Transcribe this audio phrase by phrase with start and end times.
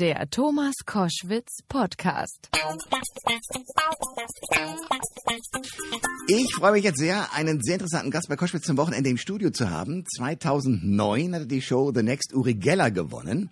[0.00, 2.48] Der Thomas Koschwitz Podcast.
[6.26, 9.50] Ich freue mich jetzt sehr, einen sehr interessanten Gast bei Koschwitz zum Wochenende im Studio
[9.50, 10.06] zu haben.
[10.16, 13.50] 2009 hatte die Show The Next Uri Geller gewonnen.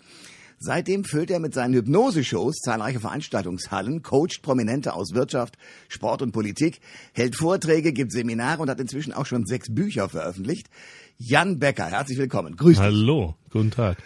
[0.58, 5.58] Seitdem füllt er mit seinen Hypnose-Shows zahlreiche Veranstaltungshallen, coacht Prominente aus Wirtschaft,
[5.88, 6.80] Sport und Politik,
[7.12, 10.70] hält Vorträge, gibt Seminare und hat inzwischen auch schon sechs Bücher veröffentlicht.
[11.18, 12.56] Jan Becker, herzlich willkommen.
[12.56, 12.80] Grüß dich.
[12.80, 13.98] Hallo, guten Tag.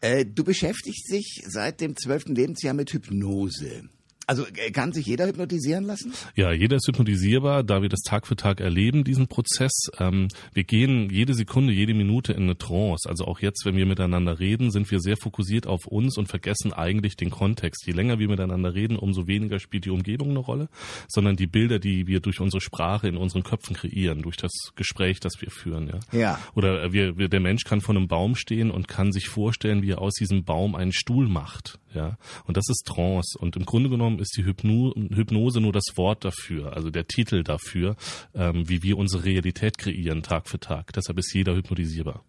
[0.00, 3.88] Äh, du beschäftigst dich seit dem zwölften Lebensjahr mit Hypnose.
[4.28, 6.12] Also äh, kann sich jeder hypnotisieren lassen?
[6.36, 9.72] Ja, jeder ist hypnotisierbar, da wir das Tag für Tag erleben, diesen Prozess.
[9.98, 13.08] Ähm, wir gehen jede Sekunde, jede Minute in eine Trance.
[13.08, 16.74] Also auch jetzt, wenn wir miteinander reden, sind wir sehr fokussiert auf uns und vergessen
[16.74, 17.86] eigentlich den Kontext.
[17.86, 20.68] Je länger wir miteinander reden, umso weniger spielt die Umgebung eine Rolle,
[21.08, 25.20] sondern die Bilder, die wir durch unsere Sprache in unseren Köpfen kreieren, durch das Gespräch,
[25.20, 25.88] das wir führen.
[25.88, 26.18] Ja.
[26.18, 26.38] Ja.
[26.54, 29.92] Oder wir, wir, der Mensch kann vor einem Baum stehen und kann sich vorstellen, wie
[29.92, 31.78] er aus diesem Baum einen Stuhl macht.
[31.98, 32.16] Ja.
[32.46, 33.36] Und das ist Trance.
[33.36, 37.42] Und im Grunde genommen ist die Hypno Hypnose nur das Wort dafür, also der Titel
[37.42, 37.96] dafür,
[38.36, 40.92] ähm, wie wir unsere Realität kreieren Tag für Tag.
[40.92, 42.22] Deshalb ist jeder hypnotisierbar.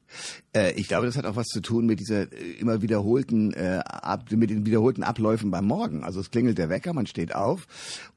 [0.55, 3.83] Äh, ich glaube, das hat auch was zu tun mit dieser äh, immer wiederholten, äh,
[4.31, 6.03] mit den wiederholten Abläufen beim Morgen.
[6.03, 7.67] Also es klingelt der Wecker, man steht auf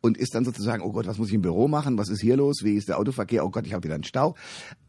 [0.00, 1.98] und ist dann sozusagen, oh Gott, was muss ich im Büro machen?
[1.98, 2.60] Was ist hier los?
[2.62, 3.44] Wie ist der Autoverkehr?
[3.44, 4.36] Oh Gott, ich habe wieder einen Stau.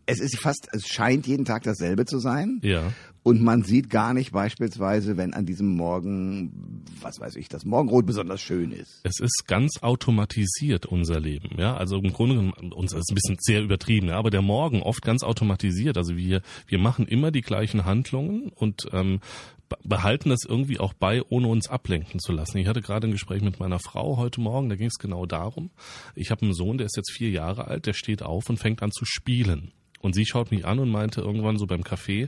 [0.05, 2.59] Es ist fast, es scheint jeden Tag dasselbe zu sein.
[2.61, 2.91] Ja.
[3.23, 8.05] Und man sieht gar nicht beispielsweise, wenn an diesem Morgen, was weiß ich, das Morgenrot
[8.05, 8.99] besonders schön ist.
[9.03, 11.57] Es ist ganz automatisiert, unser Leben.
[11.57, 14.81] Ja, also im Grunde genommen, uns ist ein bisschen sehr übertrieben, ja, aber der Morgen
[14.83, 15.97] oft ganz automatisiert.
[15.97, 19.21] Also wir, wir machen immer die gleichen Handlungen und ähm,
[19.69, 22.57] be- behalten das irgendwie auch bei, ohne uns ablenken zu lassen.
[22.57, 25.71] Ich hatte gerade ein Gespräch mit meiner Frau heute Morgen, da ging es genau darum.
[26.13, 28.83] Ich habe einen Sohn, der ist jetzt vier Jahre alt, der steht auf und fängt
[28.83, 29.71] an zu spielen.
[30.03, 32.27] Und sie schaut mich an und meinte irgendwann so beim Café, äh,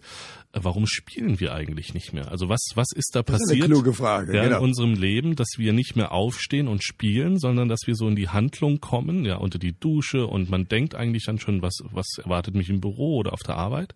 [0.53, 2.31] warum spielen wir eigentlich nicht mehr?
[2.31, 4.59] Also was, was ist da ist eine passiert kluge Frage, ja, genau.
[4.59, 8.15] in unserem Leben, dass wir nicht mehr aufstehen und spielen, sondern dass wir so in
[8.15, 12.05] die Handlung kommen, ja, unter die Dusche und man denkt eigentlich dann schon, was, was
[12.23, 13.93] erwartet mich im Büro oder auf der Arbeit?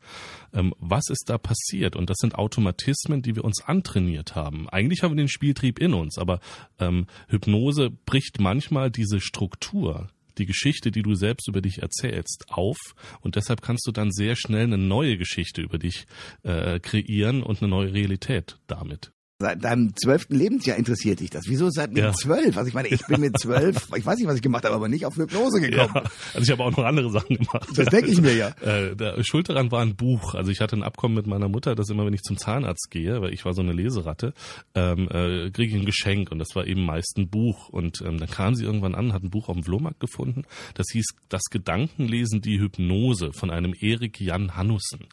[0.54, 1.96] Ähm, was ist da passiert?
[1.96, 4.68] Und das sind Automatismen, die wir uns antrainiert haben.
[4.68, 6.42] Eigentlich haben wir den Spieltrieb in uns, aber
[6.80, 12.78] ähm, Hypnose bricht manchmal diese Struktur die Geschichte, die du selbst über dich erzählst, auf
[13.22, 16.06] und deshalb kannst du dann sehr schnell eine neue Geschichte über dich
[16.44, 19.12] äh, kreieren und eine neue Realität damit.
[19.42, 21.46] Seit deinem zwölften Lebensjahr interessiert dich das.
[21.48, 22.12] Wieso seit mit Ja.
[22.12, 22.58] zwölf?
[22.58, 24.90] Also ich meine, ich bin mit zwölf, ich weiß nicht, was ich gemacht habe, aber
[24.90, 25.92] nicht auf Hypnose gekommen.
[25.96, 27.66] Ja, also ich habe auch noch andere Sachen gemacht.
[27.74, 28.50] Das denke ich mir ja.
[28.62, 30.36] Äh, der Schuld daran war ein Buch.
[30.36, 33.22] Also ich hatte ein Abkommen mit meiner Mutter, dass immer, wenn ich zum Zahnarzt gehe,
[33.22, 34.34] weil ich war so eine Leseratte,
[34.76, 37.70] ähm, äh, kriege ich ein Geschenk und das war eben meist ein Buch.
[37.70, 40.44] Und ähm, dann kam sie irgendwann an, hat ein Buch auf dem Flohmarkt gefunden.
[40.74, 45.06] Das hieß Das Gedankenlesen, die Hypnose von einem Erik Jan Hannussen.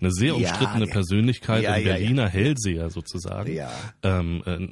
[0.00, 0.92] Eine sehr Ja, umstrittene ja.
[0.92, 1.94] Persönlichkeit, Ja, ein ja, ja.
[1.98, 3.54] Berliner Hellseher sozusagen.
[3.54, 3.67] Ja.
[4.02, 4.68] Ähm, äh,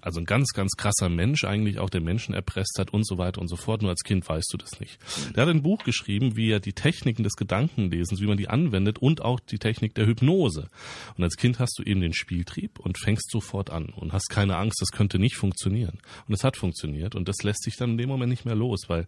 [0.00, 3.40] also ein ganz, ganz krasser Mensch eigentlich, auch der Menschen erpresst hat und so weiter
[3.40, 3.82] und so fort.
[3.82, 4.98] Nur als Kind weißt du das nicht.
[5.34, 8.98] Der hat ein Buch geschrieben, wie er die Techniken des Gedankenlesens, wie man die anwendet
[8.98, 10.68] und auch die Technik der Hypnose.
[11.16, 14.56] Und als Kind hast du eben den Spieltrieb und fängst sofort an und hast keine
[14.56, 15.98] Angst, das könnte nicht funktionieren.
[16.28, 18.82] Und es hat funktioniert und das lässt sich dann in dem Moment nicht mehr los,
[18.88, 19.06] weil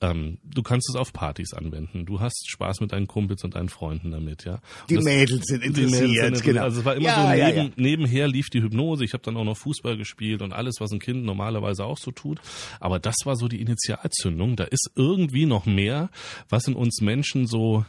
[0.00, 2.06] ähm, du kannst es auf Partys anwenden.
[2.06, 4.54] Du hast Spaß mit deinen Kumpels und deinen Freunden damit, ja.
[4.54, 6.62] Und Die das- Mädels sind Mädels interessiert, sind- genau.
[6.62, 7.72] Also es war immer Ja, so ja, neben, ja.
[7.76, 9.04] nebenher lief die Hypnose.
[9.04, 12.10] Ich habe dann auch noch Fußball gespielt und alles, was ein Kind normalerweise auch so
[12.10, 12.40] tut.
[12.80, 14.56] Aber das war so die Initialzündung.
[14.56, 16.10] Da ist irgendwie noch mehr,
[16.48, 17.84] was in uns Menschen so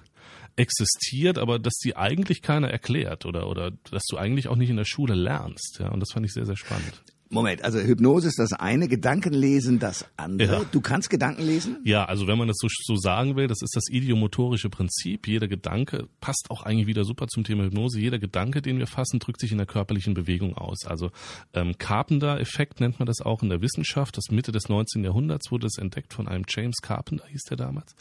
[0.56, 4.78] existiert, aber dass die eigentlich keiner erklärt oder oder dass du eigentlich auch nicht in
[4.78, 5.80] der Schule lernst.
[5.80, 7.04] Ja, und das fand ich sehr sehr spannend.
[7.36, 10.54] Moment, also Hypnose ist das eine, Gedankenlesen das andere.
[10.54, 10.66] Ja.
[10.72, 11.78] Du kannst Gedanken lesen?
[11.84, 15.28] Ja, also wenn man das so, so sagen will, das ist das idiomotorische Prinzip.
[15.28, 18.00] Jeder Gedanke passt auch eigentlich wieder super zum Thema Hypnose.
[18.00, 20.86] Jeder Gedanke, den wir fassen, drückt sich in der körperlichen Bewegung aus.
[20.86, 21.12] Also
[21.54, 24.16] ähm, Carpenter-Effekt nennt man das auch in der Wissenschaft.
[24.16, 25.04] Das Mitte des 19.
[25.04, 27.96] Jahrhunderts wurde es entdeckt von einem James Carpenter, hieß der damals.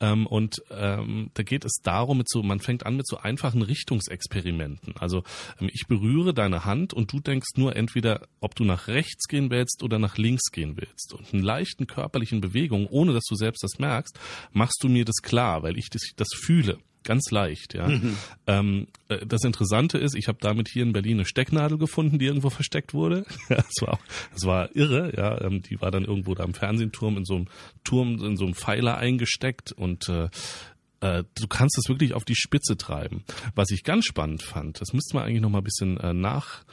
[0.00, 3.60] Ähm, und ähm, da geht es darum, mit so, man fängt an mit so einfachen
[3.60, 4.94] Richtungsexperimenten.
[4.98, 5.24] Also
[5.60, 9.50] ähm, ich berühre deine Hand und du denkst nur entweder, ob du nach rechts gehen
[9.50, 11.14] willst oder nach links gehen willst.
[11.14, 14.18] Und in leichten körperlichen Bewegungen, ohne dass du selbst das merkst,
[14.52, 16.78] machst du mir das klar, weil ich das, das fühle.
[17.04, 17.88] Ganz leicht, ja.
[18.46, 22.26] Ähm, äh, das Interessante ist, ich habe damit hier in Berlin eine Stecknadel gefunden, die
[22.26, 23.24] irgendwo versteckt wurde.
[23.48, 23.98] Das war,
[24.34, 25.40] das war irre, ja.
[25.40, 27.48] Ähm, die war dann irgendwo da im Fernsehturm in so einem
[27.84, 30.28] Turm, in so einem Pfeiler eingesteckt und äh,
[31.00, 33.24] du kannst es wirklich auf die Spitze treiben.
[33.54, 36.64] Was ich ganz spannend fand, das müsste man eigentlich noch mal ein bisschen äh, nach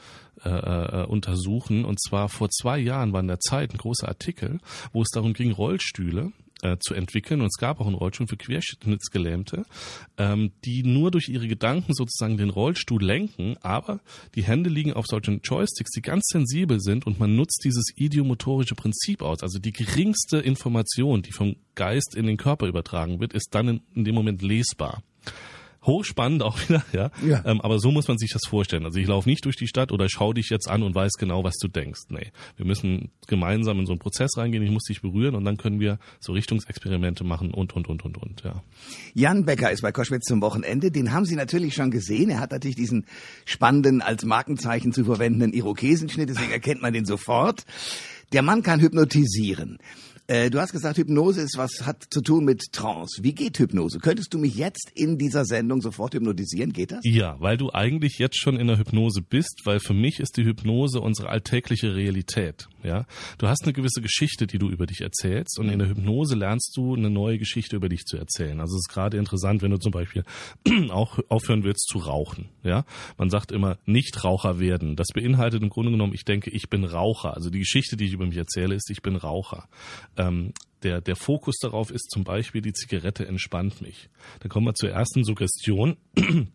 [0.44, 1.84] äh, äh, untersuchen.
[1.84, 4.58] Und zwar vor zwei Jahren war in der Zeit ein großer Artikel,
[4.92, 6.32] wo es darum ging, Rollstühle
[6.62, 7.40] äh, zu entwickeln.
[7.40, 9.64] Und es gab auch einen Rollstuhl für Querschnittsgelähmte,
[10.16, 14.00] ähm, die nur durch ihre Gedanken sozusagen den Rollstuhl lenken, aber
[14.34, 18.74] die Hände liegen auf solchen Joysticks, die ganz sensibel sind und man nutzt dieses idiomotorische
[18.74, 19.42] Prinzip aus.
[19.42, 23.80] Also die geringste Information, die vom Geist in den Körper übertragen wird, ist dann in,
[23.94, 25.02] in dem Moment lesbar
[25.86, 27.10] hochspannend auch wieder, ja.
[27.26, 27.42] ja.
[27.44, 28.84] Ähm, aber so muss man sich das vorstellen.
[28.84, 31.44] Also ich laufe nicht durch die Stadt oder schau dich jetzt an und weiß genau,
[31.44, 32.02] was du denkst.
[32.08, 34.62] Nee, wir müssen gemeinsam in so einen Prozess reingehen.
[34.62, 38.18] Ich muss dich berühren und dann können wir so Richtungsexperimente machen und, und, und, und,
[38.18, 38.62] und, ja.
[39.14, 40.90] Jan Becker ist bei Koschwitz zum Wochenende.
[40.90, 42.30] Den haben Sie natürlich schon gesehen.
[42.30, 43.06] Er hat natürlich diesen
[43.44, 47.64] spannenden, als Markenzeichen zu verwendenden Irokesenschnitt, deswegen erkennt man den sofort.
[48.32, 49.78] Der Mann kann hypnotisieren.
[50.28, 53.22] Äh, du hast gesagt, Hypnose ist was, hat zu tun mit Trance.
[53.22, 54.00] Wie geht Hypnose?
[54.00, 56.72] Könntest du mich jetzt in dieser Sendung sofort hypnotisieren?
[56.72, 57.00] Geht das?
[57.04, 60.44] Ja, weil du eigentlich jetzt schon in der Hypnose bist, weil für mich ist die
[60.44, 62.68] Hypnose unsere alltägliche Realität.
[62.86, 63.04] Ja,
[63.38, 66.72] du hast eine gewisse Geschichte, die du über dich erzählst und in der Hypnose lernst
[66.76, 68.60] du eine neue Geschichte über dich zu erzählen.
[68.60, 70.24] Also es ist gerade interessant, wenn du zum Beispiel
[70.90, 72.48] auch aufhören willst zu rauchen.
[72.62, 72.84] Ja,
[73.18, 74.94] man sagt immer nicht Raucher werden.
[74.94, 77.34] Das beinhaltet im Grunde genommen, ich denke, ich bin Raucher.
[77.34, 79.68] Also die Geschichte, die ich über mich erzähle, ist, ich bin Raucher
[80.16, 80.52] ähm,
[80.82, 84.08] der, der Fokus darauf ist zum Beispiel, die Zigarette entspannt mich.
[84.40, 85.96] Dann kommen wir zur ersten Suggestion.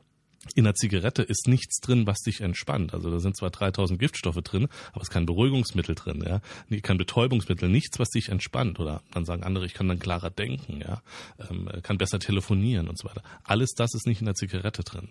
[0.56, 2.96] In der Zigarette ist nichts drin, was dich entspannt.
[2.96, 6.42] Also da sind zwar 3000 Giftstoffe drin, aber es ist kein Beruhigungsmittel drin, ja,
[6.82, 8.80] kein Betäubungsmittel, nichts, was dich entspannt.
[8.80, 11.04] Oder dann sagen andere, ich kann dann klarer denken, ja,
[11.50, 13.22] ähm, kann besser telefonieren und so weiter.
[13.44, 15.10] Alles das ist nicht in der Zigarette drin.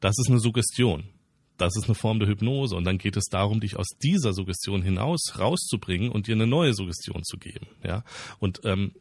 [0.00, 1.04] Das ist eine Suggestion
[1.58, 2.76] das ist eine Form der Hypnose.
[2.76, 6.74] Und dann geht es darum, dich aus dieser Suggestion hinaus rauszubringen und dir eine neue
[6.74, 7.66] Suggestion zu geben.
[7.82, 8.04] Ja.
[8.38, 8.92] Und ähm,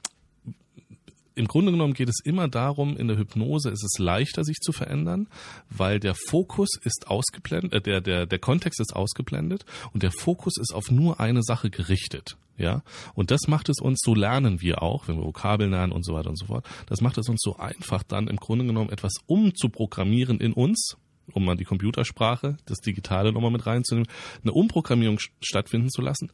[1.35, 4.71] im Grunde genommen geht es immer darum, in der Hypnose ist es leichter, sich zu
[4.71, 5.27] verändern,
[5.69, 10.57] weil der Fokus ist ausgeblendet, äh, der, der, der Kontext ist ausgeblendet und der Fokus
[10.57, 12.37] ist auf nur eine Sache gerichtet.
[12.57, 12.83] Ja,
[13.15, 16.13] und das macht es uns, so lernen wir auch, wenn wir Vokabeln lernen und so
[16.13, 19.15] weiter und so fort, das macht es uns so einfach, dann im Grunde genommen etwas
[19.25, 20.95] umzuprogrammieren in uns,
[21.33, 24.09] um mal die Computersprache, das Digitale nochmal mit reinzunehmen,
[24.41, 26.31] eine Umprogrammierung stattfinden zu lassen.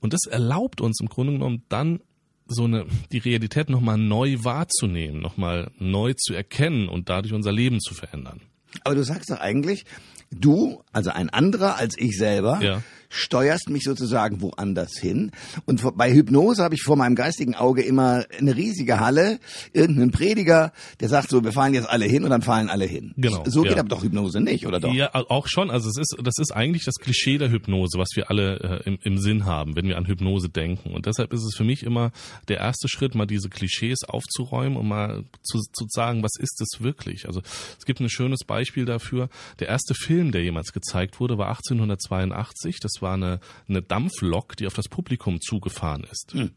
[0.00, 2.00] Und das erlaubt uns im Grunde genommen dann
[2.46, 7.80] so eine, die Realität nochmal neu wahrzunehmen, nochmal neu zu erkennen und dadurch unser Leben
[7.80, 8.40] zu verändern.
[8.82, 9.84] Aber du sagst doch eigentlich,
[10.30, 12.82] du, also ein anderer als ich selber, ja
[13.14, 15.30] steuerst mich sozusagen woanders hin.
[15.64, 19.38] Und bei Hypnose habe ich vor meinem geistigen Auge immer eine riesige Halle,
[19.72, 23.12] irgendeinen Prediger, der sagt so, wir fallen jetzt alle hin und dann fallen alle hin.
[23.16, 23.44] Genau.
[23.46, 23.78] So geht ja.
[23.78, 24.92] aber doch Hypnose nicht, oder doch?
[24.92, 25.70] Ja, auch schon.
[25.70, 28.98] Also es ist, das ist eigentlich das Klischee der Hypnose, was wir alle äh, im,
[29.02, 30.92] im Sinn haben, wenn wir an Hypnose denken.
[30.92, 32.10] Und deshalb ist es für mich immer
[32.48, 36.82] der erste Schritt, mal diese Klischees aufzuräumen und mal zu, zu sagen, was ist es
[36.82, 37.26] wirklich?
[37.26, 37.40] Also
[37.78, 39.28] es gibt ein schönes Beispiel dafür.
[39.60, 42.78] Der erste Film, der jemals gezeigt wurde, war 1882.
[42.80, 46.32] Das war eine, eine Dampflok, die auf das Publikum zugefahren ist.
[46.32, 46.50] Hm.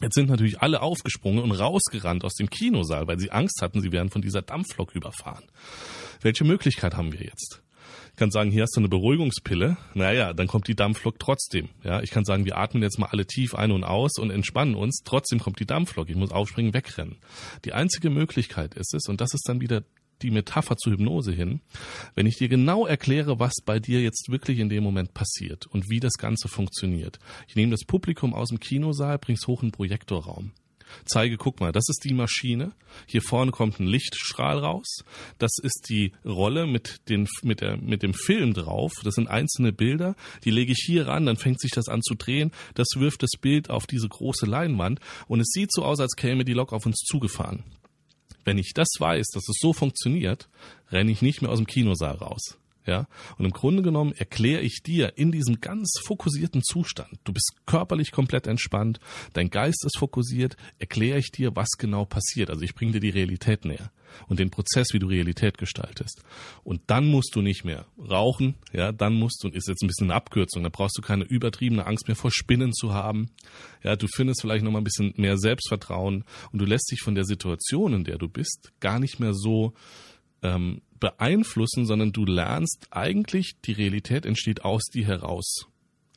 [0.00, 3.90] Jetzt sind natürlich alle aufgesprungen und rausgerannt aus dem Kinosaal, weil sie Angst hatten, sie
[3.90, 5.44] werden von dieser Dampflok überfahren.
[6.20, 7.62] Welche Möglichkeit haben wir jetzt?
[8.14, 9.76] Ich kann sagen, hier hast du eine Beruhigungspille.
[9.94, 11.70] Naja, dann kommt die Dampflok trotzdem.
[11.82, 14.76] Ja, ich kann sagen, wir atmen jetzt mal alle tief ein und aus und entspannen
[14.76, 15.02] uns.
[15.04, 16.08] Trotzdem kommt die Dampflok.
[16.08, 17.16] Ich muss aufspringen, wegrennen.
[17.64, 19.82] Die einzige Möglichkeit ist es, und das ist dann wieder
[20.22, 21.60] die Metapher zur Hypnose hin,
[22.14, 25.90] wenn ich dir genau erkläre, was bei dir jetzt wirklich in dem Moment passiert und
[25.90, 27.18] wie das Ganze funktioniert.
[27.48, 30.52] Ich nehme das Publikum aus dem Kinosaal, bring's hoch in den Projektorraum.
[31.04, 32.72] Zeige, guck mal, das ist die Maschine.
[33.06, 35.04] Hier vorne kommt ein Lichtstrahl raus.
[35.38, 38.92] Das ist die Rolle mit, den, mit, der, mit dem Film drauf.
[39.02, 40.14] Das sind einzelne Bilder.
[40.44, 42.52] Die lege ich hier ran, dann fängt sich das an zu drehen.
[42.74, 46.44] Das wirft das Bild auf diese große Leinwand und es sieht so aus, als käme
[46.44, 47.64] die Lok auf uns zugefahren.
[48.44, 50.48] Wenn ich das weiß, dass es so funktioniert,
[50.90, 52.58] renne ich nicht mehr aus dem Kinosaal raus.
[52.86, 53.06] Ja,
[53.38, 58.12] und im Grunde genommen erkläre ich dir in diesem ganz fokussierten Zustand, du bist körperlich
[58.12, 59.00] komplett entspannt,
[59.32, 62.50] dein Geist ist fokussiert, erkläre ich dir, was genau passiert.
[62.50, 63.90] Also ich bringe dir die Realität näher
[64.28, 66.22] und den Prozess, wie du Realität gestaltest.
[66.62, 70.10] Und dann musst du nicht mehr rauchen, ja, dann musst du, ist jetzt ein bisschen
[70.10, 73.30] eine Abkürzung, da brauchst du keine übertriebene Angst mehr vor Spinnen zu haben.
[73.82, 77.24] Ja, du findest vielleicht nochmal ein bisschen mehr Selbstvertrauen und du lässt dich von der
[77.24, 79.72] Situation, in der du bist, gar nicht mehr so
[80.42, 85.66] ähm, beeinflussen, sondern du lernst eigentlich, die Realität entsteht aus dir heraus.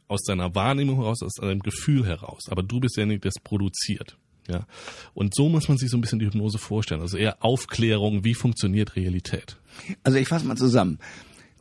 [0.08, 2.44] Aus deiner Wahrnehmung heraus, aus deinem Gefühl heraus.
[2.50, 4.18] Aber du bist derjenige, der es produziert.
[4.48, 4.66] Ja.
[5.14, 7.02] Und so muss man sich so ein bisschen die Hypnose vorstellen.
[7.02, 9.58] Also eher Aufklärung, wie funktioniert Realität.
[10.04, 11.00] Also ich fasse mal zusammen.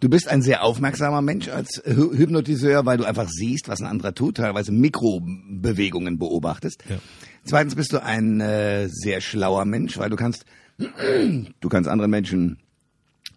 [0.01, 4.15] Du bist ein sehr aufmerksamer Mensch als Hypnotiseur, weil du einfach siehst, was ein anderer
[4.15, 6.85] tut, teilweise Mikrobewegungen beobachtest.
[6.89, 6.97] Ja.
[7.45, 10.45] Zweitens bist du ein äh, sehr schlauer Mensch, weil du kannst,
[10.79, 12.59] du kannst anderen Menschen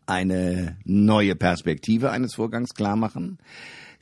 [0.09, 3.37] eine neue Perspektive eines Vorgangs klar machen.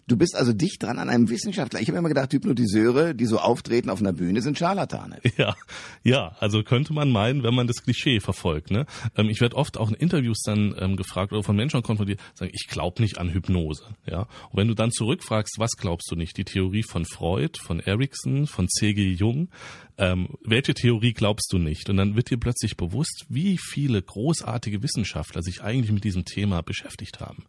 [0.07, 1.81] Du bist also dicht dran an einem Wissenschaftler.
[1.81, 5.19] Ich habe immer gedacht, Hypnotiseure, die so auftreten auf einer Bühne, sind Scharlatane.
[5.37, 5.55] Ja,
[6.03, 8.71] ja, also könnte man meinen, wenn man das Klischee verfolgt.
[8.71, 8.85] Ne?
[9.15, 12.51] Ähm, ich werde oft auch in Interviews dann ähm, gefragt oder von Menschen konfrontiert, sagen,
[12.55, 13.83] ich glaube nicht an Hypnose.
[14.09, 16.37] Ja, und wenn du dann zurückfragst, was glaubst du nicht?
[16.37, 19.11] Die Theorie von Freud, von Erickson, von C.G.
[19.11, 19.49] Jung,
[19.98, 21.89] ähm, welche Theorie glaubst du nicht?
[21.89, 26.62] Und dann wird dir plötzlich bewusst, wie viele großartige Wissenschaftler sich eigentlich mit diesem Thema
[26.62, 27.46] beschäftigt haben.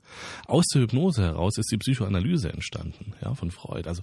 [0.47, 3.89] Aus der Hypnose heraus ist die Psychoanalyse entstanden, ja, von Freud.
[3.89, 4.03] Also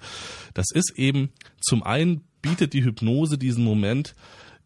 [0.54, 4.16] das ist eben zum einen bietet die Hypnose diesen Moment,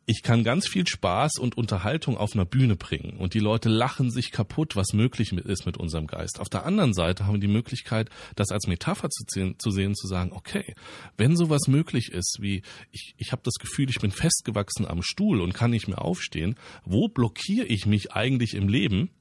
[0.10, 4.10] ich kann ganz viel Spaß und Unterhaltung auf einer Bühne bringen und die Leute lachen
[4.10, 6.39] sich kaputt, was möglich ist mit unserem Geist.
[6.39, 9.94] Auf der anderen Seite haben wir die Möglichkeit, das als Metapher zu sehen, zu, sehen,
[9.94, 10.74] zu sagen, okay,
[11.18, 15.42] wenn sowas möglich ist, wie ich, ich habe das Gefühl, ich bin festgewachsen am Stuhl
[15.42, 19.12] und kann nicht mehr aufstehen, wo blockiere ich mich eigentlich im Leben?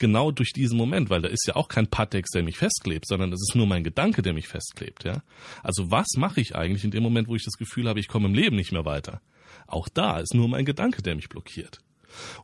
[0.00, 3.30] Genau durch diesen Moment, weil da ist ja auch kein Patex, der mich festklebt, sondern
[3.30, 5.22] das ist nur mein Gedanke, der mich festklebt, ja.
[5.62, 8.26] Also was mache ich eigentlich in dem Moment, wo ich das Gefühl habe, ich komme
[8.26, 9.20] im Leben nicht mehr weiter?
[9.66, 11.80] Auch da ist nur mein Gedanke, der mich blockiert.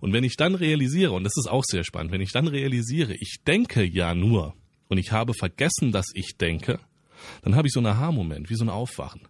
[0.01, 3.15] Und wenn ich dann realisiere, und das ist auch sehr spannend, wenn ich dann realisiere,
[3.15, 4.55] ich denke ja nur
[4.89, 6.81] und ich habe vergessen, dass ich denke,
[7.43, 9.23] dann habe ich so einen Aha-Moment, wie so ein Aufwachen.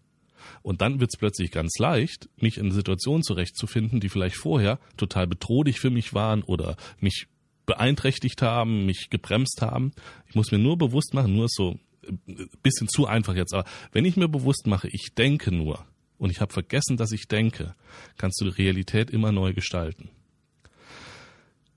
[0.62, 5.26] Und dann wird es plötzlich ganz leicht, mich in Situationen zurechtzufinden, die vielleicht vorher total
[5.26, 7.26] bedrohlich für mich waren oder mich
[7.66, 9.92] beeinträchtigt haben, mich gebremst haben.
[10.28, 11.78] Ich muss mir nur bewusst machen, nur so
[12.08, 15.84] ein äh, bisschen zu einfach jetzt, aber wenn ich mir bewusst mache, ich denke nur,
[16.20, 17.74] und ich habe vergessen, dass ich denke,
[18.18, 20.10] kannst du die Realität immer neu gestalten.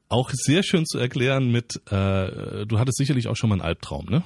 [0.09, 4.05] Auch sehr schön zu erklären mit, äh, du hattest sicherlich auch schon mal einen Albtraum,
[4.05, 4.21] ne?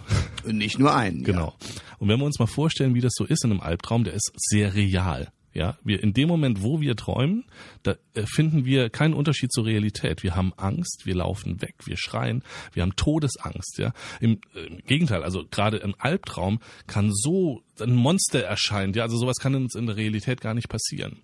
[0.45, 1.23] Nicht nur einen.
[1.23, 1.55] Genau.
[1.59, 1.67] Ja.
[1.99, 4.31] Und wenn wir uns mal vorstellen, wie das so ist in einem Albtraum, der ist
[4.35, 5.31] sehr real.
[5.57, 7.43] Ja, wir in dem Moment, wo wir träumen,
[7.81, 10.21] da äh, finden wir keinen Unterschied zur Realität.
[10.21, 13.79] Wir haben Angst, wir laufen weg, wir schreien, wir haben Todesangst.
[13.79, 18.93] Ja, im, im Gegenteil, also gerade im Albtraum kann so ein Monster erscheinen.
[18.93, 21.23] Ja, also sowas kann uns in der Realität gar nicht passieren.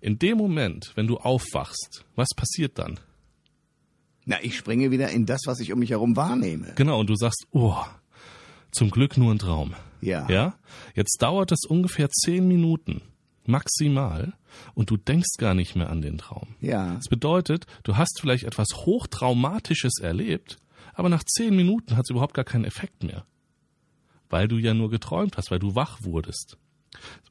[0.00, 3.00] In dem Moment, wenn du aufwachst, was passiert dann?
[4.24, 6.74] Na, ich springe wieder in das, was ich um mich herum wahrnehme.
[6.76, 7.74] Genau, und du sagst, oh,
[8.70, 9.74] zum Glück nur ein Traum.
[10.00, 10.30] Ja.
[10.30, 10.54] Ja?
[10.94, 13.02] Jetzt dauert es ungefähr zehn Minuten
[13.48, 14.34] maximal
[14.74, 16.56] und du denkst gar nicht mehr an den Traum.
[16.60, 16.94] Ja.
[16.94, 20.58] Das bedeutet, du hast vielleicht etwas Hochtraumatisches erlebt,
[20.94, 23.24] aber nach zehn Minuten hat es überhaupt gar keinen Effekt mehr.
[24.30, 26.56] Weil du ja nur geträumt hast, weil du wach wurdest.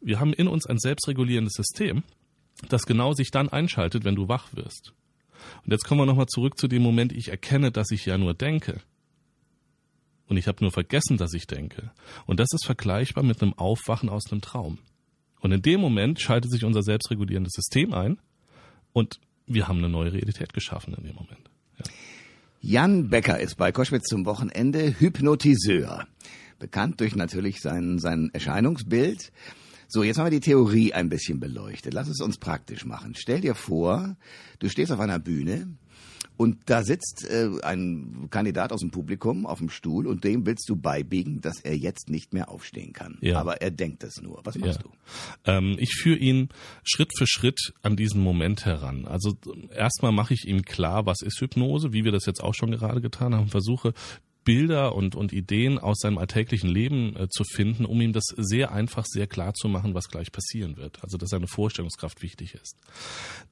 [0.01, 2.03] Wir haben in uns ein selbstregulierendes System,
[2.69, 4.93] das genau sich dann einschaltet, wenn du wach wirst.
[5.65, 8.33] Und jetzt kommen wir nochmal zurück zu dem Moment, ich erkenne, dass ich ja nur
[8.33, 8.81] denke.
[10.27, 11.91] Und ich habe nur vergessen, dass ich denke.
[12.25, 14.79] Und das ist vergleichbar mit einem Aufwachen aus einem Traum.
[15.43, 18.17] Und in dem Moment schaltet sich unser selbstregulierendes System ein
[18.93, 21.49] und wir haben eine neue Realität geschaffen in dem Moment.
[21.77, 21.85] Ja.
[22.61, 26.07] Jan Becker ist bei Koschwitz zum Wochenende Hypnotiseur.
[26.59, 29.33] Bekannt durch natürlich sein, sein Erscheinungsbild.
[29.89, 31.93] So, jetzt haben wir die Theorie ein bisschen beleuchtet.
[31.93, 33.13] Lass es uns praktisch machen.
[33.17, 34.15] Stell dir vor,
[34.59, 35.67] du stehst auf einer Bühne
[36.37, 40.67] und da sitzt äh, ein Kandidat aus dem Publikum auf dem Stuhl und dem willst
[40.67, 43.17] du beibiegen, dass er jetzt nicht mehr aufstehen kann.
[43.21, 43.39] Ja.
[43.39, 44.41] Aber er denkt es nur.
[44.43, 44.83] Was machst ja.
[44.83, 44.89] du?
[45.45, 46.49] Ähm, ich führe ihn
[46.83, 49.05] Schritt für Schritt an diesen Moment heran.
[49.05, 49.37] Also
[49.75, 53.01] erstmal mache ich ihm klar, was ist Hypnose, wie wir das jetzt auch schon gerade
[53.01, 53.93] getan haben, versuche
[54.43, 58.71] Bilder und, und Ideen aus seinem alltäglichen Leben äh, zu finden, um ihm das sehr
[58.71, 61.03] einfach, sehr klar zu machen, was gleich passieren wird.
[61.03, 62.77] Also dass seine Vorstellungskraft wichtig ist.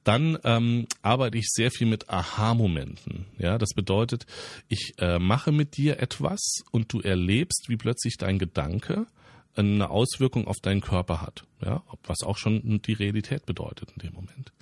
[0.04, 3.26] Dann ähm, arbeite ich sehr viel mit Aha-Momenten.
[3.38, 4.26] Ja, das bedeutet,
[4.68, 9.06] ich äh, mache mit dir etwas und du erlebst, wie plötzlich dein Gedanke
[9.54, 14.14] eine Auswirkung auf deinen Körper hat, ja, was auch schon die Realität bedeutet in dem
[14.14, 14.52] Moment.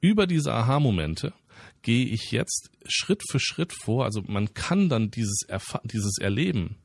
[0.00, 1.32] Über diese Aha-Momente
[1.84, 4.04] gehe ich jetzt Schritt für Schritt vor.
[4.04, 6.76] Also man kann dann dieses, Erfa dieses Erleben,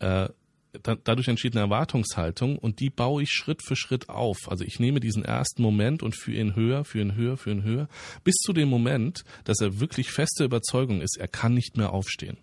[0.00, 0.28] äh,
[0.82, 4.36] da, dadurch entsteht eine Erwartungshaltung und die baue ich Schritt für Schritt auf.
[4.48, 7.62] Also ich nehme diesen ersten Moment und führe ihn höher, führe ihn höher, führe ihn
[7.62, 7.88] höher,
[8.24, 12.36] bis zu dem Moment, dass er wirklich feste Überzeugung ist, er kann nicht mehr aufstehen.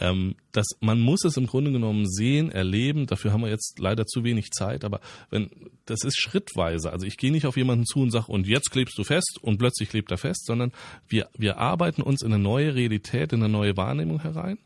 [0.00, 3.06] Ähm, das, man muss es im Grunde genommen sehen, erleben.
[3.06, 4.84] Dafür haben wir jetzt leider zu wenig Zeit.
[4.84, 5.50] Aber wenn
[5.86, 6.92] das ist schrittweise.
[6.92, 9.58] Also ich gehe nicht auf jemanden zu und sage, und jetzt klebst du fest und
[9.58, 10.72] plötzlich klebt er fest, sondern
[11.08, 14.58] wir wir arbeiten uns in eine neue Realität, in eine neue Wahrnehmung herein.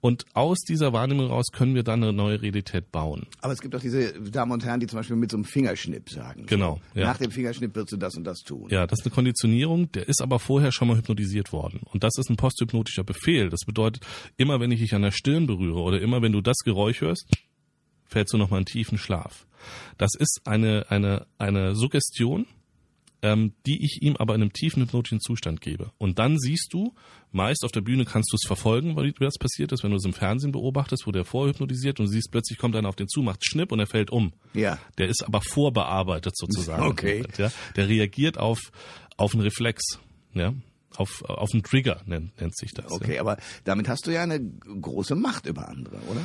[0.00, 3.26] Und aus dieser Wahrnehmung raus können wir dann eine neue Realität bauen.
[3.40, 6.10] Aber es gibt auch diese Damen und Herren, die zum Beispiel mit so einem Fingerschnipp
[6.10, 6.46] sagen.
[6.46, 6.80] Genau.
[6.94, 7.06] So, ja.
[7.06, 8.68] Nach dem Fingerschnipp wirst du das und das tun.
[8.70, 11.80] Ja, das ist eine Konditionierung, der ist aber vorher schon mal hypnotisiert worden.
[11.92, 13.48] Und das ist ein posthypnotischer Befehl.
[13.48, 16.58] Das bedeutet, immer wenn ich dich an der Stirn berühre oder immer wenn du das
[16.58, 17.28] Geräusch hörst,
[18.04, 19.46] fällst du nochmal in tiefen Schlaf.
[19.98, 22.46] Das ist eine, eine, eine Suggestion,
[23.22, 25.90] ähm, die ich ihm aber in einem tiefen hypnotischen Zustand gebe.
[25.98, 26.94] Und dann siehst du,
[27.32, 30.04] meist auf der Bühne kannst du es verfolgen, wie das passiert ist, wenn du es
[30.04, 33.44] im Fernsehen beobachtest, wo der vorhypnotisiert und siehst, plötzlich kommt einer auf den zu, macht
[33.44, 34.32] Schnipp und er fällt um.
[34.54, 34.78] Ja.
[34.98, 36.84] Der ist aber vorbearbeitet sozusagen.
[36.84, 37.24] Okay.
[37.38, 37.50] Ja?
[37.76, 38.60] Der reagiert auf,
[39.16, 39.98] auf einen Reflex.
[40.34, 40.54] Ja?
[40.96, 42.90] Auf, auf einen Trigger nennt, nennt sich das.
[42.90, 43.20] Okay, ja.
[43.20, 46.22] aber damit hast du ja eine große Macht über andere, oder?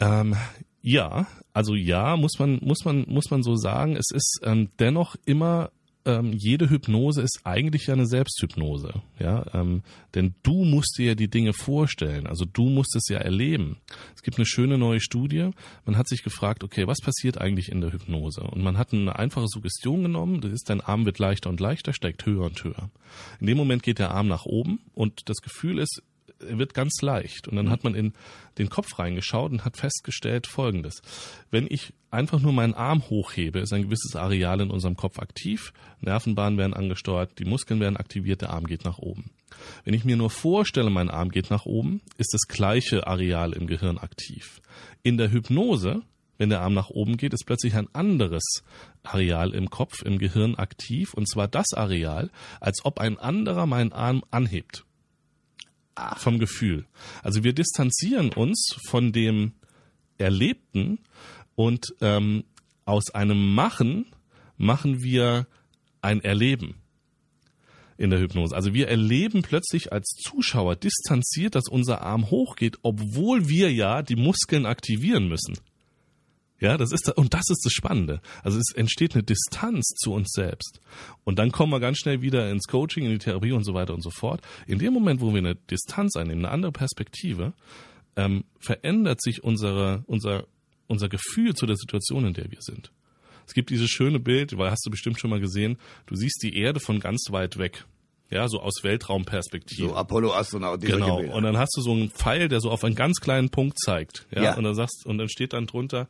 [0.00, 0.36] Ähm,
[0.80, 3.96] ja, also ja, muss man, muss man, muss man so sagen.
[3.96, 5.70] Es ist ähm, dennoch immer
[6.06, 9.82] ähm, jede Hypnose ist eigentlich ja eine Selbsthypnose, ja, ähm,
[10.14, 13.78] denn du musst dir ja die Dinge vorstellen, also du musst es ja erleben.
[14.14, 15.50] Es gibt eine schöne neue Studie.
[15.84, 18.42] Man hat sich gefragt, okay, was passiert eigentlich in der Hypnose?
[18.42, 20.40] Und man hat eine einfache Suggestion genommen.
[20.40, 22.90] Das ist, dein Arm wird leichter und leichter, steigt höher und höher.
[23.40, 26.02] In dem Moment geht der Arm nach oben und das Gefühl ist,
[26.48, 27.48] wird ganz leicht.
[27.48, 28.12] Und dann hat man in
[28.58, 31.02] den Kopf reingeschaut und hat festgestellt Folgendes.
[31.50, 35.72] Wenn ich einfach nur meinen Arm hochhebe, ist ein gewisses Areal in unserem Kopf aktiv,
[36.00, 39.30] Nervenbahnen werden angesteuert, die Muskeln werden aktiviert, der Arm geht nach oben.
[39.84, 43.66] Wenn ich mir nur vorstelle, mein Arm geht nach oben, ist das gleiche Areal im
[43.66, 44.60] Gehirn aktiv.
[45.02, 46.02] In der Hypnose
[46.36, 48.64] wenn der Arm nach oben geht, ist plötzlich ein anderes
[49.02, 53.92] Areal im Kopf, im Gehirn aktiv, und zwar das Areal, als ob ein anderer meinen
[53.92, 54.84] Arm anhebt
[56.16, 56.86] vom Gefühl.
[57.22, 59.52] Also wir distanzieren uns von dem
[60.18, 60.98] Erlebten
[61.54, 62.44] und ähm,
[62.84, 64.06] aus einem Machen
[64.56, 65.46] machen wir
[66.00, 66.76] ein Erleben
[67.96, 68.54] in der Hypnose.
[68.54, 74.16] Also wir erleben plötzlich als Zuschauer distanziert, dass unser Arm hochgeht, obwohl wir ja die
[74.16, 75.58] Muskeln aktivieren müssen.
[76.60, 78.20] Ja, das ist und das ist das Spannende.
[78.42, 80.80] Also es entsteht eine Distanz zu uns selbst.
[81.24, 83.92] Und dann kommen wir ganz schnell wieder ins Coaching, in die Therapie und so weiter
[83.92, 84.40] und so fort.
[84.66, 87.52] In dem Moment, wo wir eine Distanz einnehmen, eine andere Perspektive,
[88.16, 90.46] ähm, verändert sich unsere, unser,
[90.86, 92.92] unser Gefühl zu der Situation, in der wir sind.
[93.46, 96.56] Es gibt dieses schöne Bild, weil hast du bestimmt schon mal gesehen, du siehst die
[96.56, 97.84] Erde von ganz weit weg.
[98.30, 99.90] Ja, so aus Weltraumperspektive.
[99.90, 100.80] So Apollo-Astronaut.
[100.80, 101.20] Genau.
[101.20, 104.26] Und dann hast du so einen Pfeil, der so auf einen ganz kleinen Punkt zeigt.
[104.34, 104.42] Ja.
[104.42, 104.54] Ja.
[104.56, 106.08] Und dann sagst, und dann steht dann drunter,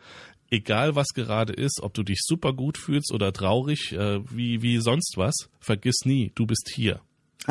[0.54, 4.78] egal was gerade ist, ob du dich super gut fühlst oder traurig, äh, wie, wie
[4.78, 7.00] sonst was, vergiss nie, du bist hier.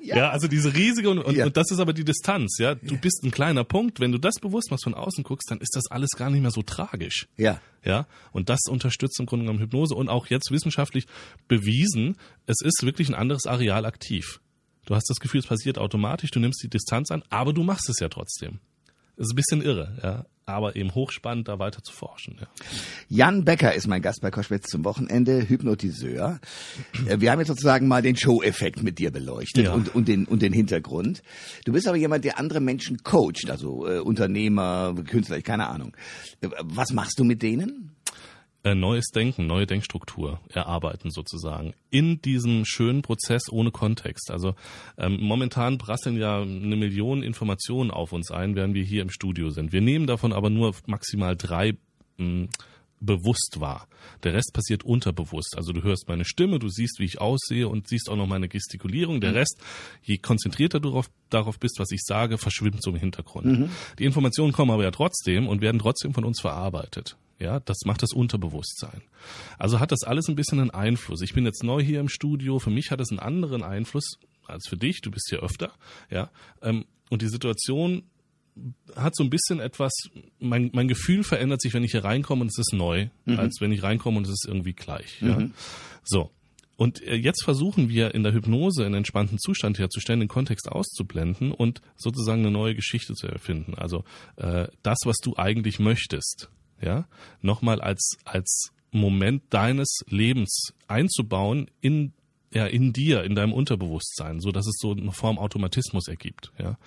[0.00, 0.30] ja.
[0.30, 1.46] also diese riesige und, und, Ja.
[1.46, 2.74] und das ist aber die Distanz, ja.
[2.74, 4.00] Du bist ein kleiner Punkt.
[4.00, 6.50] Wenn du das bewusst machst von außen guckst, dann ist das alles gar nicht mehr
[6.50, 7.26] so tragisch.
[7.36, 7.60] Ja.
[7.84, 11.04] Ja, und das unterstützt im Grunde genommen Hypnose und auch jetzt wissenschaftlich
[11.48, 14.40] bewiesen, es ist wirklich ein anderes Areal aktiv.
[14.86, 17.88] Du hast das Gefühl, es passiert automatisch, du nimmst die Distanz an, aber du machst
[17.90, 18.60] es ja trotzdem.
[19.16, 22.36] Das ist ein bisschen irre, ja, aber eben hochspannend, da weiter zu forschen.
[22.40, 22.46] Ja.
[23.08, 26.38] Jan Becker ist mein Gast bei Koschwitz zum Wochenende, Hypnotiseur.
[27.08, 29.72] Äh, Wir haben jetzt sozusagen mal den Show-Effekt mit dir beleuchtet Ja.
[29.72, 31.22] und, und, den, und den Hintergrund.
[31.64, 35.96] Du bist aber jemand, der andere Menschen coacht, also äh, Unternehmer, Künstler, keine Ahnung.
[36.40, 37.90] Äh, Was machst du mit denen?
[38.64, 44.30] Äh, neues Denken, neue Denkstruktur erarbeiten sozusagen in diesem schönen Prozess ohne Kontext.
[44.30, 44.54] Also
[44.96, 49.50] ähm, momentan prasseln ja eine Million Informationen auf uns ein, während wir hier im Studio
[49.50, 49.72] sind.
[49.74, 51.76] Wir nehmen davon aber nur maximal drei
[52.16, 52.48] mh,
[53.00, 53.86] bewusst wahr.
[54.22, 55.54] Der Rest passiert unterbewusst.
[55.58, 58.48] Also du hörst meine Stimme, du siehst, wie ich aussehe und siehst auch noch meine
[58.48, 59.20] Gestikulierung.
[59.20, 59.60] Der Rest,
[60.02, 63.46] je konzentrierter du darauf, darauf bist, was ich sage, verschwimmt so im Hintergrund.
[63.98, 67.18] Die Informationen kommen aber ja trotzdem und werden trotzdem von uns verarbeitet.
[67.44, 69.02] Ja, das macht das Unterbewusstsein.
[69.58, 71.20] Also hat das alles ein bisschen einen Einfluss.
[71.20, 72.58] Ich bin jetzt neu hier im Studio.
[72.58, 75.02] Für mich hat es einen anderen Einfluss als für dich.
[75.02, 75.72] Du bist hier öfter.
[76.10, 76.30] Ja,
[76.62, 78.04] ähm, und die Situation
[78.96, 79.92] hat so ein bisschen etwas,
[80.38, 83.72] mein, mein Gefühl verändert sich, wenn ich hier reinkomme und es ist neu, als wenn
[83.72, 85.20] ich reinkomme und es ist irgendwie gleich.
[85.20, 85.48] Ja?
[86.04, 86.30] So.
[86.76, 91.52] Und äh, jetzt versuchen wir in der Hypnose einen entspannten Zustand herzustellen, den Kontext auszublenden
[91.52, 93.74] und sozusagen eine neue Geschichte zu erfinden.
[93.74, 94.04] Also
[94.36, 96.48] äh, das, was du eigentlich möchtest,
[96.84, 97.06] ja,
[97.40, 102.12] nochmal als, als Moment deines Lebens einzubauen in
[102.52, 106.78] ja, in dir, in deinem Unterbewusstsein, so dass es so eine Form Automatismus ergibt, ja.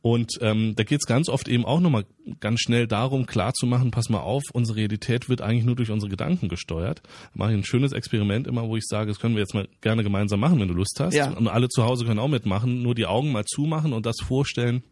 [0.00, 2.06] Und ähm, da geht es ganz oft eben auch nochmal
[2.38, 6.48] ganz schnell darum, klarzumachen, pass mal auf, unsere Realität wird eigentlich nur durch unsere Gedanken
[6.48, 7.02] gesteuert.
[7.04, 9.68] Da mache ich ein schönes Experiment immer, wo ich sage, das können wir jetzt mal
[9.80, 11.14] gerne gemeinsam machen, wenn du Lust hast.
[11.14, 11.30] Ja.
[11.30, 14.84] Und alle zu Hause können auch mitmachen, nur die Augen mal zumachen und das vorstellen,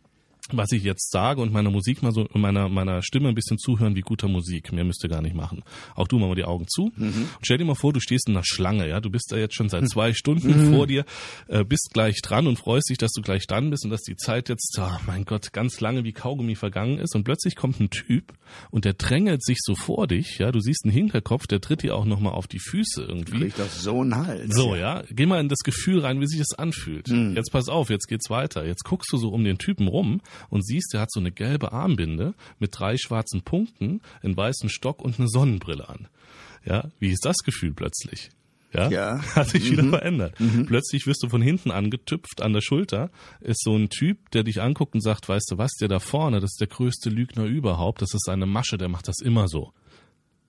[0.52, 3.96] was ich jetzt sage und meiner Musik mal so, meiner, meiner Stimme ein bisschen zuhören
[3.96, 4.72] wie guter Musik.
[4.72, 5.62] Mehr müsst ihr gar nicht machen.
[5.94, 6.92] Auch du mach mal die Augen zu.
[6.96, 9.00] Und stell dir mal vor, du stehst in einer Schlange, ja.
[9.00, 11.04] Du bist da jetzt schon seit zwei Stunden vor dir,
[11.48, 14.16] äh, bist gleich dran und freust dich, dass du gleich dran bist und dass die
[14.16, 17.14] Zeit jetzt, oh mein Gott, ganz lange wie Kaugummi vergangen ist.
[17.14, 18.32] Und plötzlich kommt ein Typ
[18.70, 20.52] und der drängelt sich so vor dich, ja.
[20.52, 23.38] Du siehst einen Hinterkopf, der tritt dir auch nochmal auf die Füße irgendwie.
[23.38, 24.54] Krieg doch so einen Hals.
[24.54, 25.02] So, ja.
[25.10, 27.08] Geh mal in das Gefühl rein, wie sich das anfühlt.
[27.08, 28.64] Jetzt pass auf, jetzt geht's weiter.
[28.66, 30.20] Jetzt guckst du so um den Typen rum
[30.50, 35.02] und siehst, der hat so eine gelbe Armbinde mit drei schwarzen Punkten, einen weißen Stock
[35.02, 36.08] und eine Sonnenbrille an.
[36.64, 38.30] Ja, wie ist das Gefühl plötzlich?
[38.72, 39.20] Ja, Ja.
[39.34, 40.34] hat sich wieder verändert.
[40.66, 44.60] Plötzlich wirst du von hinten angetüpft an der Schulter, ist so ein Typ, der dich
[44.60, 48.02] anguckt und sagt, weißt du was, der da vorne, das ist der größte Lügner überhaupt,
[48.02, 49.72] das ist seine Masche, der macht das immer so.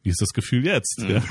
[0.07, 1.03] Wie ist das Gefühl jetzt?
[1.05, 1.21] Ja.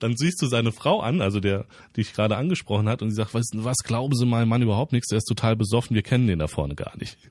[0.00, 1.64] Dann siehst du seine Frau an, also der,
[1.96, 4.92] die dich gerade angesprochen hat, und sie sagt, was, was glauben Sie meinem Mann überhaupt
[4.92, 7.16] nichts, der ist total besoffen, wir kennen den da vorne gar nicht.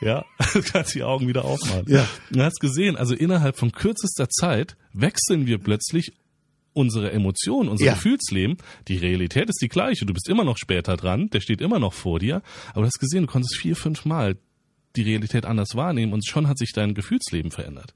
[0.00, 1.84] Ja, du kannst die Augen wieder aufmachen.
[1.86, 2.06] Ja.
[2.30, 6.12] Du hast gesehen, also innerhalb von kürzester Zeit wechseln wir plötzlich
[6.74, 7.94] unsere Emotionen, unser Ja.
[7.94, 8.58] Gefühlsleben.
[8.88, 10.04] Die Realität ist die gleiche.
[10.04, 12.42] Du bist immer noch später dran, der steht immer noch vor dir.
[12.72, 14.36] Aber du hast gesehen, du konntest vier, fünf Mal
[14.96, 17.94] die Realität anders wahrnehmen und schon hat sich dein Gefühlsleben verändert.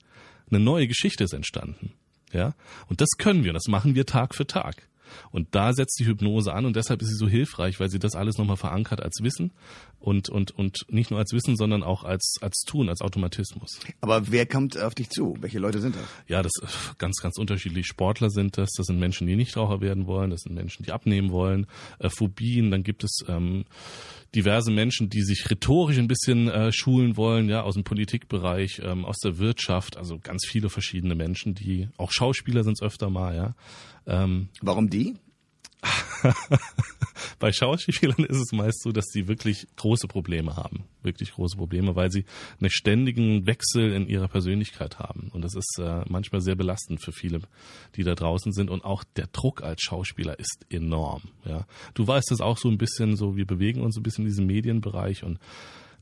[0.51, 1.93] Eine neue Geschichte ist entstanden.
[2.33, 2.55] Ja?
[2.89, 4.89] Und das können wir, das machen wir Tag für Tag.
[5.33, 8.15] Und da setzt die Hypnose an und deshalb ist sie so hilfreich, weil sie das
[8.15, 9.53] alles nochmal verankert als Wissen
[10.01, 13.79] und, und, und nicht nur als Wissen, sondern auch als, als Tun, als Automatismus.
[14.01, 15.37] Aber wer kommt auf dich zu?
[15.41, 16.05] Welche Leute sind das?
[16.27, 16.67] Ja, das äh,
[16.99, 17.87] ganz, ganz unterschiedlich.
[17.87, 21.31] Sportler sind das, das sind Menschen, die Nichtraucher werden wollen, das sind Menschen, die abnehmen
[21.31, 21.67] wollen,
[21.99, 23.65] äh, Phobien, dann gibt es ähm,
[24.35, 29.05] diverse Menschen, die sich rhetorisch ein bisschen äh, schulen wollen, ja, aus dem Politikbereich, ähm,
[29.05, 33.37] aus der Wirtschaft, also ganz viele verschiedene Menschen, die auch Schauspieler sind es öfter mal,
[33.37, 33.55] ja.
[34.07, 35.15] Ähm, Warum die?
[37.39, 40.85] bei Schauspielern ist es meist so, dass die wirklich große Probleme haben.
[41.03, 42.25] Wirklich große Probleme, weil sie
[42.61, 45.31] einen ständigen Wechsel in ihrer Persönlichkeit haben.
[45.33, 47.41] Und das ist äh, manchmal sehr belastend für viele,
[47.97, 48.71] die da draußen sind.
[48.71, 51.23] Und auch der Druck als Schauspieler ist enorm.
[51.45, 54.31] Ja, Du weißt es auch so ein bisschen so, wir bewegen uns ein bisschen in
[54.31, 55.39] diesem Medienbereich und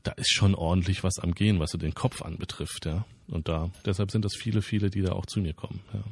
[0.03, 3.05] da ist schon ordentlich was am Gehen, was so den Kopf anbetrifft, ja.
[3.27, 6.03] Und da, deshalb sind das viele, viele, die da auch zu mir kommen, ja.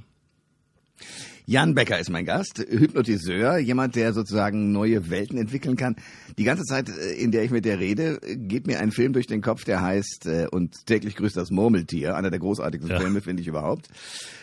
[1.50, 5.96] Jan Becker ist mein Gast, Hypnotiseur, jemand, der sozusagen neue Welten entwickeln kann.
[6.38, 9.28] Die ganze Zeit, äh, in der ich mit der rede, geht mir ein Film durch
[9.28, 13.00] den Kopf, der heißt äh, Und täglich grüßt das Murmeltier, einer der großartigsten Ja.
[13.00, 13.88] Filme, finde ich überhaupt,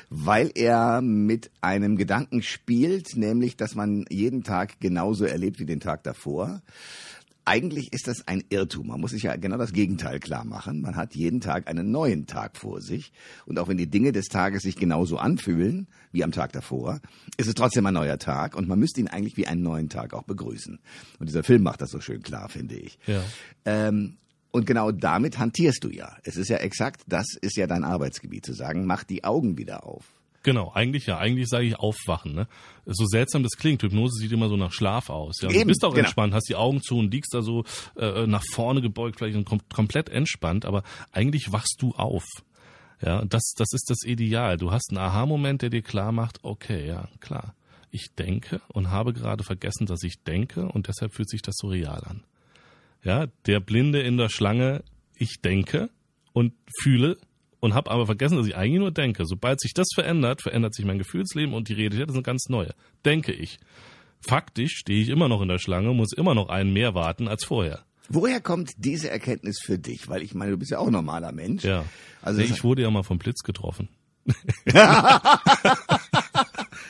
[0.08, 5.80] weil er mit einem Gedanken spielt, nämlich, dass man jeden Tag genauso erlebt wie den
[5.80, 6.62] Tag davor.
[7.46, 8.86] Eigentlich ist das ein Irrtum.
[8.86, 10.80] Man muss sich ja genau das Gegenteil klar machen.
[10.80, 13.12] Man hat jeden Tag einen neuen Tag vor sich.
[13.44, 17.00] Und auch wenn die Dinge des Tages sich genauso anfühlen wie am Tag davor,
[17.36, 20.14] ist es trotzdem ein neuer Tag und man müsste ihn eigentlich wie einen neuen Tag
[20.14, 20.78] auch begrüßen.
[21.18, 22.98] Und dieser Film macht das so schön klar, finde ich.
[23.06, 23.22] Ja.
[23.66, 24.16] Ähm,
[24.50, 26.16] und genau damit hantierst du ja.
[26.22, 29.84] Es ist ja exakt, das ist ja dein Arbeitsgebiet, zu sagen, mach die Augen wieder
[29.84, 30.04] auf.
[30.44, 31.18] Genau, eigentlich ja.
[31.18, 32.34] Eigentlich sage ich aufwachen.
[32.34, 32.46] Ne?
[32.84, 33.82] So seltsam das klingt.
[33.82, 35.40] Hypnose sieht immer so nach Schlaf aus.
[35.40, 35.48] Ja?
[35.48, 36.04] Eben, du bist auch genau.
[36.04, 37.64] entspannt, hast die Augen zu und liegst da so
[37.96, 40.66] äh, nach vorne gebeugt, vielleicht und kom komplett entspannt.
[40.66, 42.24] Aber eigentlich wachst du auf.
[43.02, 44.58] Ja, das, das ist das Ideal.
[44.58, 47.54] Du hast einen Aha-Moment, der dir klar macht, okay, ja, klar.
[47.90, 51.68] Ich denke und habe gerade vergessen, dass ich denke und deshalb fühlt sich das so
[51.68, 52.22] real an.
[53.02, 54.82] Ja, der Blinde in der Schlange,
[55.16, 55.90] ich denke
[56.32, 57.18] und fühle
[57.64, 59.24] und habe aber vergessen, dass ich eigentlich nur denke.
[59.24, 62.74] Sobald sich das verändert, verändert sich mein Gefühlsleben und die Realität ist eine ganz neue.
[63.04, 63.58] Denke ich.
[64.20, 67.44] Faktisch stehe ich immer noch in der Schlange, muss immer noch einen mehr warten als
[67.44, 67.80] vorher.
[68.10, 70.08] Woher kommt diese Erkenntnis für dich?
[70.08, 71.64] Weil ich meine, du bist ja auch ein normaler Mensch.
[71.64, 71.84] Ja.
[72.20, 73.88] Also nee, ich wurde ja mal vom Blitz getroffen.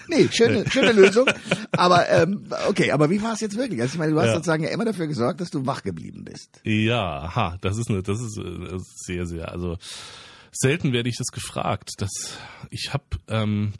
[0.06, 1.26] Nee, schöne, schöne Lösung.
[1.72, 3.80] Aber ähm, okay, aber wie war es jetzt wirklich?
[3.80, 4.34] Also ich meine, du hast Ja.
[4.34, 6.60] sozusagen ja immer dafür gesorgt, dass du wach geblieben bist.
[6.62, 9.76] Ja, ha, das ist eine, das ist, äh, das ist sehr, sehr, also
[10.54, 11.90] selten werde ich das gefragt.
[11.98, 12.38] Das,
[12.70, 13.72] ich habe, ähm,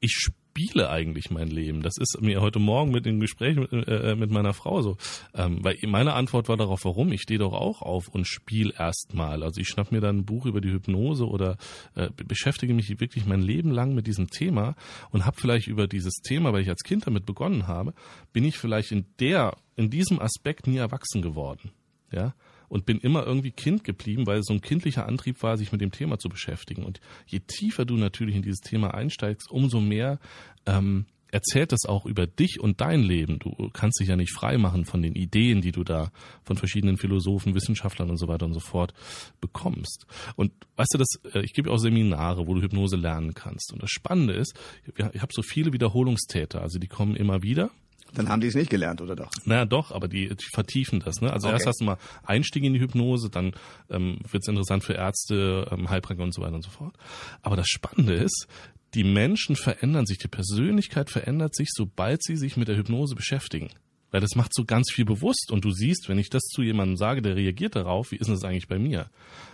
[0.00, 1.80] ich spiele eigentlich mein Leben.
[1.80, 4.98] Das ist mir heute Morgen mit dem Gespräch mit, äh, mit meiner Frau so,
[5.34, 7.10] ähm, weil meine Antwort war darauf, warum?
[7.10, 9.42] Ich stehe doch auch auf und spiele erstmal.
[9.42, 11.56] Also ich schnapp mir dann ein Buch über die Hypnose oder
[11.94, 14.74] äh, be- beschäftige mich wirklich mein Leben lang mit diesem Thema
[15.10, 17.94] und habe vielleicht über dieses Thema, weil ich als Kind damit begonnen habe,
[18.34, 21.70] bin ich vielleicht in der, in diesem Aspekt nie erwachsen geworden.
[22.10, 22.34] Ja,
[22.72, 25.82] und bin immer irgendwie Kind geblieben, weil es so ein kindlicher Antrieb war, sich mit
[25.82, 26.84] dem Thema zu beschäftigen.
[26.84, 30.18] Und je tiefer du natürlich in dieses Thema einsteigst, umso mehr
[30.64, 33.38] ähm, erzählt das auch über dich und dein Leben.
[33.40, 36.12] Du kannst dich ja nicht frei machen von den Ideen, die du da
[36.44, 38.94] von verschiedenen Philosophen, Wissenschaftlern und so weiter und so fort
[39.42, 40.06] bekommst.
[40.36, 43.70] Und weißt du, das, äh, ich gebe auch Seminare, wo du Hypnose lernen kannst.
[43.74, 44.58] Und das Spannende ist,
[44.96, 47.70] ich habe so viele Wiederholungstäter, also die kommen immer wieder.
[48.14, 49.30] Dann haben die es nicht gelernt, oder doch?
[49.44, 51.20] Naja, doch, aber die, die vertiefen das.
[51.20, 51.32] Ne?
[51.32, 51.54] Also Okay.
[51.56, 53.52] erst hast du mal Einstieg in die Hypnose, dann
[53.90, 56.94] ähm, wird es interessant für Ärzte, ähm, Heilpraktiker und so weiter und so fort.
[57.40, 58.46] Aber das Spannende ist,
[58.94, 63.70] die Menschen verändern sich, die Persönlichkeit verändert sich, sobald sie sich mit der Hypnose beschäftigen.
[64.10, 66.98] Weil das macht so ganz viel bewusst und du siehst, wenn ich das zu jemandem
[66.98, 69.08] sage, der reagiert darauf, wie ist denn das eigentlich bei mir?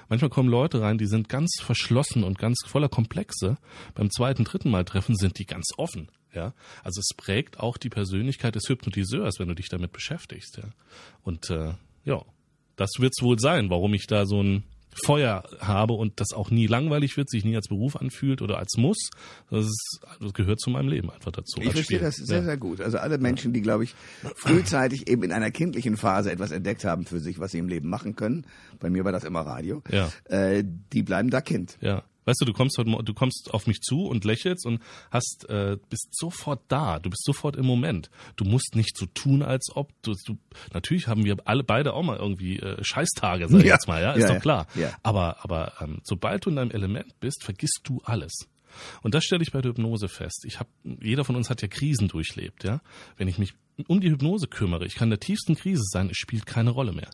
[0.08, 3.58] Manchmal kommen Leute rein, die sind ganz verschlossen und ganz voller Komplexe.
[3.94, 6.08] Beim zweiten, dritten Mal treffen sind die ganz offen.
[6.34, 6.52] Ja,
[6.84, 10.58] also es prägt auch die Persönlichkeit des Hypnotiseurs, wenn du dich damit beschäftigst.
[10.58, 10.64] Ja,
[11.22, 11.72] und äh,
[12.04, 12.22] ja,
[12.76, 14.64] das wird's wohl sein, warum ich da so ein
[15.04, 18.76] Feuer habe und das auch nie langweilig wird, sich nie als Beruf anfühlt oder als
[18.76, 19.10] Muss.
[19.50, 21.60] Das, ist, das gehört zu meinem Leben einfach dazu.
[21.60, 22.44] Ich verstehe das sehr, ja.
[22.44, 22.80] sehr gut.
[22.80, 23.94] Also alle Menschen, die, glaube ich,
[24.36, 27.88] frühzeitig eben in einer kindlichen Phase etwas entdeckt haben für sich, was sie im Leben
[27.88, 28.46] machen können,
[28.80, 30.10] bei mir war das immer Radio, ja.
[30.24, 31.78] äh, die bleiben da Kind.
[31.80, 32.04] Ja.
[32.28, 35.78] Weißt du, du kommst heute, du kommst auf mich zu und lächelst und hast, äh,
[35.88, 36.98] bist sofort da.
[36.98, 38.10] Du bist sofort im Moment.
[38.36, 40.36] Du musst nicht so tun, als ob du, du
[40.74, 43.72] natürlich haben wir alle beide auch mal irgendwie äh, Scheißtage, sag ich ja.
[43.72, 44.66] jetzt mal, ja, ist ja, doch klar.
[44.74, 44.94] Ja.
[45.02, 48.34] Aber, aber ähm, sobald du in deinem Element bist, vergisst du alles.
[49.00, 50.44] Und das stelle ich bei der Hypnose fest.
[50.46, 50.68] Ich habe,
[51.00, 52.82] jeder von uns hat ja Krisen durchlebt, ja.
[53.16, 53.54] Wenn ich mich
[53.86, 56.92] um die Hypnose kümmere, ich kann in der tiefsten Krise sein, es spielt keine Rolle
[56.92, 57.08] mehr.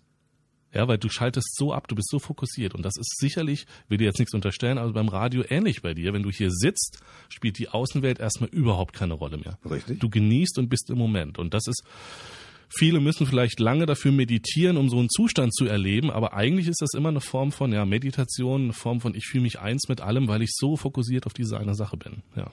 [0.75, 2.75] Ja, weil du schaltest so ab, du bist so fokussiert.
[2.75, 6.13] Und das ist sicherlich, will dir jetzt nichts unterstellen, aber beim Radio ähnlich bei dir.
[6.13, 9.59] Wenn du hier sitzt, spielt die Außenwelt erstmal überhaupt keine Rolle mehr.
[9.69, 10.01] Richtig.
[10.01, 11.39] Du genießt und bist im Moment.
[11.39, 11.85] Und das ist,
[12.77, 16.83] viele müssen vielleicht lange dafür meditieren, um so einen Zustand zu erleben, aber eigentlich ist
[16.83, 20.01] das immer eine Form von ja, Meditation, eine Form von ich fühle mich eins mit
[20.01, 22.23] allem, weil ich so fokussiert auf diese eine Sache bin.
[22.37, 22.51] Ja.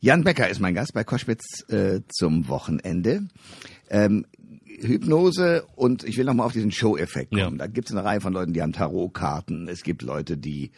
[0.00, 3.28] Jan Becker ist mein Gast bei Koschwitz äh, zum Wochenende.
[3.90, 4.26] Ähm,
[4.80, 7.58] Hypnose und ich will nochmal auf diesen Show-Effekt kommen.
[7.58, 7.58] Ja.
[7.58, 9.68] Da gibt es eine Reihe von Leuten, die haben Tarotkarten.
[9.68, 10.72] Es gibt Leute, die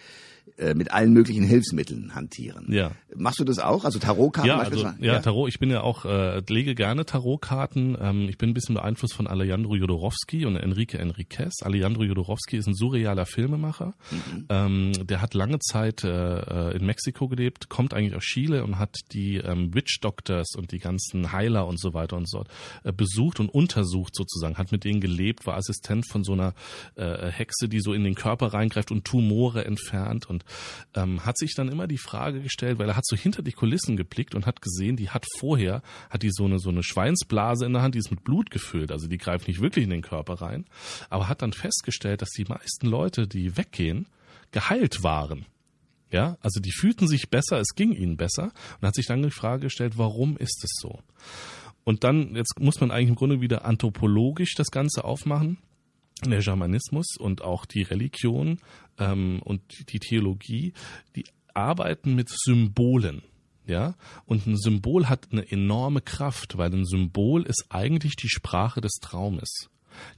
[0.59, 2.67] äh, mit allen möglichen Hilfsmitteln hantieren.
[2.73, 2.93] Ja.
[3.15, 3.85] Machst du das auch?
[3.85, 5.51] Also Tarotkarten ja, also, ja, ja, Tarot.
[5.51, 7.97] Ich bin ja auch, äh, lege gerne Tarotkarten.
[8.01, 11.63] Ähm, ich bin ein bisschen beeinflusst von Alejandro Jodorowsky und Enrique Enriquez.
[11.63, 13.95] Alejandro Jodorowsky ist ein surrealer Filmemacher.
[14.11, 14.47] Mhm.
[14.49, 18.97] Ähm, der hat lange Zeit äh, in Mexiko gelebt, kommt eigentlich aus Chile und hat
[19.13, 22.45] die ähm, Witch Doctors und die ganzen Heiler und so weiter und so
[22.83, 26.55] äh, besucht und untersucht sozusagen, hat mit denen gelebt, war Assistent von so einer
[26.95, 30.46] äh, Hexe, die so in den Körper reingreift und Tumore entfernt und
[30.95, 33.97] ähm, hat sich dann immer die Frage gestellt, weil er hat so hinter die Kulissen
[33.97, 37.73] geblickt und hat gesehen, die hat vorher, hat die so eine, so eine Schweinsblase in
[37.73, 40.35] der Hand, die ist mit Blut gefüllt, also die greift nicht wirklich in den Körper
[40.35, 40.67] rein,
[41.11, 44.07] aber hat dann festgestellt, dass die meisten Leute, die weggehen,
[44.53, 45.47] geheilt waren.
[46.11, 49.31] Ja, also die fühlten sich besser, es ging ihnen besser und hat sich dann die
[49.31, 51.01] Frage gestellt, warum ist es so?
[51.83, 55.59] Und dann, jetzt muss man eigentlich im Grunde wieder anthropologisch das Ganze aufmachen
[56.25, 58.59] der Schamanismus und auch die Religion
[58.99, 60.73] ähm, und die Theologie,
[61.15, 61.25] die
[61.55, 63.23] arbeiten mit Symbolen.
[63.67, 68.81] Ja, und ein Symbol hat eine enorme Kraft, weil ein Symbol ist eigentlich die Sprache
[68.81, 69.69] des Traumes.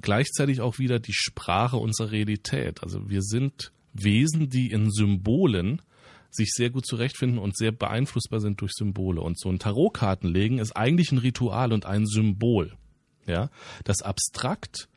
[0.03, 2.83] Gleichzeitig auch wieder die Sprache unserer Realität.
[2.83, 5.81] Also wir sind Wesen, die in Symbolen
[6.31, 9.23] sich sehr gut zurechtfinden und sehr beeinflussbar sind durch Symbole.
[9.23, 12.77] Und so ein Tarotkartenlegen ist eigentlich ein Ritual und ein Symbol.
[13.27, 13.51] Ja,
[13.85, 14.89] das abstrakt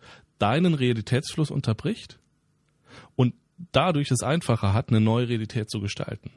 [0.41, 2.19] deinen Realitätsfluss unterbricht
[3.15, 3.33] und
[3.71, 6.31] dadurch es einfacher hat, eine neue Realität zu gestalten.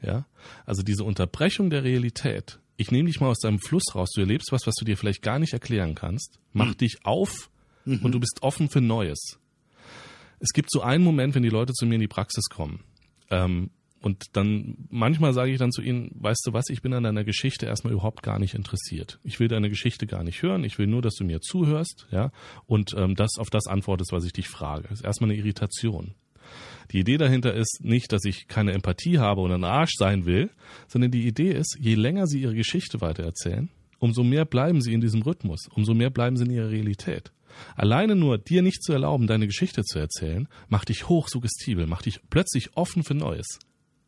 [0.00, 0.26] Ja,
[0.64, 2.60] also diese Unterbrechung der Realität.
[2.76, 4.10] Ich nehme dich mal aus deinem Fluss raus.
[4.14, 6.38] Du erlebst was, was du dir vielleicht gar nicht erklären kannst.
[6.52, 6.76] Mach mhm.
[6.76, 7.50] dich auf
[7.84, 8.04] mhm.
[8.04, 9.40] und du bist offen für Neues.
[10.38, 12.84] Es gibt so einen Moment, wenn die Leute zu mir in die Praxis kommen.
[13.30, 17.02] Ähm, und dann manchmal sage ich dann zu ihnen, weißt du was, ich bin an
[17.02, 19.18] deiner Geschichte erstmal überhaupt gar nicht interessiert.
[19.24, 22.30] Ich will deine Geschichte gar nicht hören, ich will nur, dass du mir zuhörst, ja,
[22.66, 24.88] und ähm, das auf das antwortest, was ich dich frage.
[24.88, 26.14] Das ist erstmal eine Irritation.
[26.92, 30.50] Die Idee dahinter ist nicht, dass ich keine Empathie habe oder ein Arsch sein will,
[30.86, 35.00] sondern die Idee ist, je länger sie ihre Geschichte weitererzählen, umso mehr bleiben sie in
[35.00, 37.32] diesem Rhythmus, umso mehr bleiben sie in ihrer Realität.
[37.74, 42.20] Alleine nur dir nicht zu erlauben, deine Geschichte zu erzählen, macht dich hochsuggestibel, macht dich
[42.30, 43.58] plötzlich offen für Neues.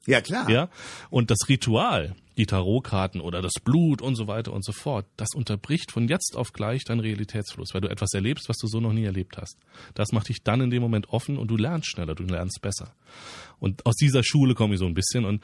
[0.07, 0.49] Ja, klar.
[0.49, 0.69] Ja.
[1.11, 5.35] Und das Ritual, die Tarotkarten oder das Blut und so weiter und so fort, das
[5.35, 8.93] unterbricht von jetzt auf gleich deinen Realitätsfluss, weil du etwas erlebst, was du so noch
[8.93, 9.59] nie erlebt hast.
[9.95, 12.95] Das macht dich dann in dem Moment offen und du lernst schneller, du lernst besser.
[13.59, 15.43] Und aus dieser Schule komme ich so ein bisschen und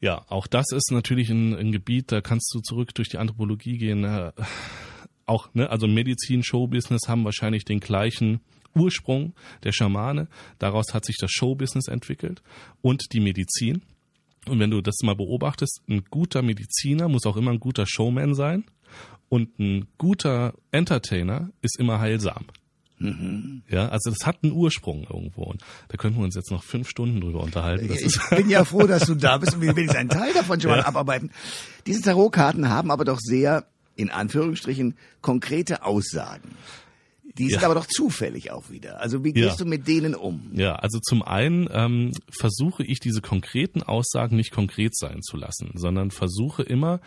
[0.00, 3.78] ja, auch das ist natürlich ein, ein Gebiet, da kannst du zurück durch die Anthropologie
[3.78, 4.04] gehen.
[4.04, 4.32] Äh,
[5.24, 8.40] auch, ne, also Medizin, Showbusiness haben wahrscheinlich den gleichen
[8.74, 10.28] Ursprung der Schamane.
[10.58, 12.42] Daraus hat sich das Showbusiness entwickelt
[12.82, 13.82] und die Medizin.
[14.46, 18.34] Und wenn du das mal beobachtest, ein guter Mediziner muss auch immer ein guter Showman
[18.34, 18.64] sein
[19.28, 22.44] und ein guter Entertainer ist immer heilsam.
[22.98, 23.62] Mhm.
[23.68, 25.42] Ja, also das hat einen Ursprung irgendwo.
[25.42, 27.88] Und da könnten wir uns jetzt noch fünf Stunden drüber unterhalten.
[27.88, 30.60] Das ich bin ja froh, dass du da bist und wir wenigstens einen Teil davon
[30.60, 30.76] schon ja.
[30.78, 31.30] mal abarbeiten.
[31.86, 36.56] Diese Tarotkarten haben aber doch sehr, in Anführungsstrichen, konkrete Aussagen.
[37.38, 37.66] Die sind ja.
[37.66, 39.00] aber doch zufällig auch wieder.
[39.00, 39.64] Also wie gehst ja.
[39.64, 40.52] du mit denen um?
[40.52, 45.72] Ja, also zum einen ähm, versuche ich diese konkreten Aussagen nicht konkret sein zu lassen,
[45.74, 47.00] sondern versuche immer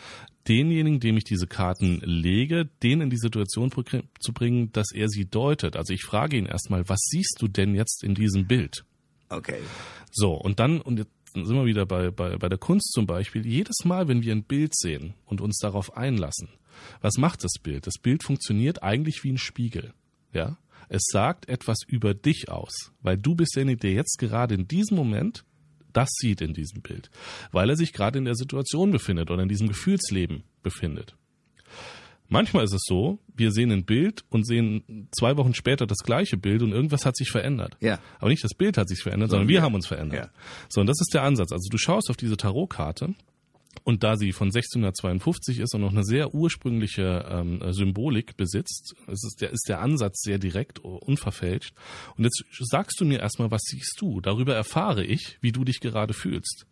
[0.50, 3.72] denjenigen, dem ich diese Karten lege, den in die Situation
[4.20, 5.78] zu bringen, dass er sie deutet.
[5.78, 8.84] Also ich frage ihn erstmal, was siehst du denn jetzt in diesem Bild?
[9.30, 9.60] Okay.
[10.12, 13.46] So, und dann, und jetzt sind wir wieder bei, bei, bei der Kunst zum Beispiel,
[13.46, 16.50] jedes Mal, wenn wir ein Bild sehen und uns darauf einlassen,
[17.02, 17.88] was macht das Bild?
[17.88, 19.94] Das Bild funktioniert eigentlich wie ein Spiegel.
[20.34, 20.58] Ja?
[20.90, 24.96] Es sagt etwas über dich aus, weil du bist derjenige, der jetzt gerade in diesem
[24.96, 25.44] Moment
[25.94, 27.10] das sieht in diesem Bild,
[27.52, 31.16] weil er sich gerade in der Situation befindet oder in diesem Gefühlsleben befindet.
[32.30, 36.38] Manchmal ist es so, wir sehen ein Bild und sehen zwei Wochen später das gleiche
[36.38, 37.78] Bild und irgendwas hat sich verändert.
[37.80, 38.00] Ja.
[38.20, 40.26] Aber nicht das Bild hat sich verändert, sondern wir haben uns verändert.
[40.26, 40.30] Ja.
[40.70, 41.52] So, und das ist der Ansatz.
[41.52, 43.16] Also du schaust auf diese Tarotkarte
[43.84, 49.38] und da sie von 1652 ist und noch eine sehr ursprüngliche ähm, Symbolik besitzt, ist,
[49.42, 51.74] der, ist der Ansatz sehr direkt, unverfälscht.
[52.18, 54.22] Und jetzt sagst du mir erstmal, was siehst du?
[54.22, 56.66] Darüber erfahre ich, wie du dich gerade fühlst.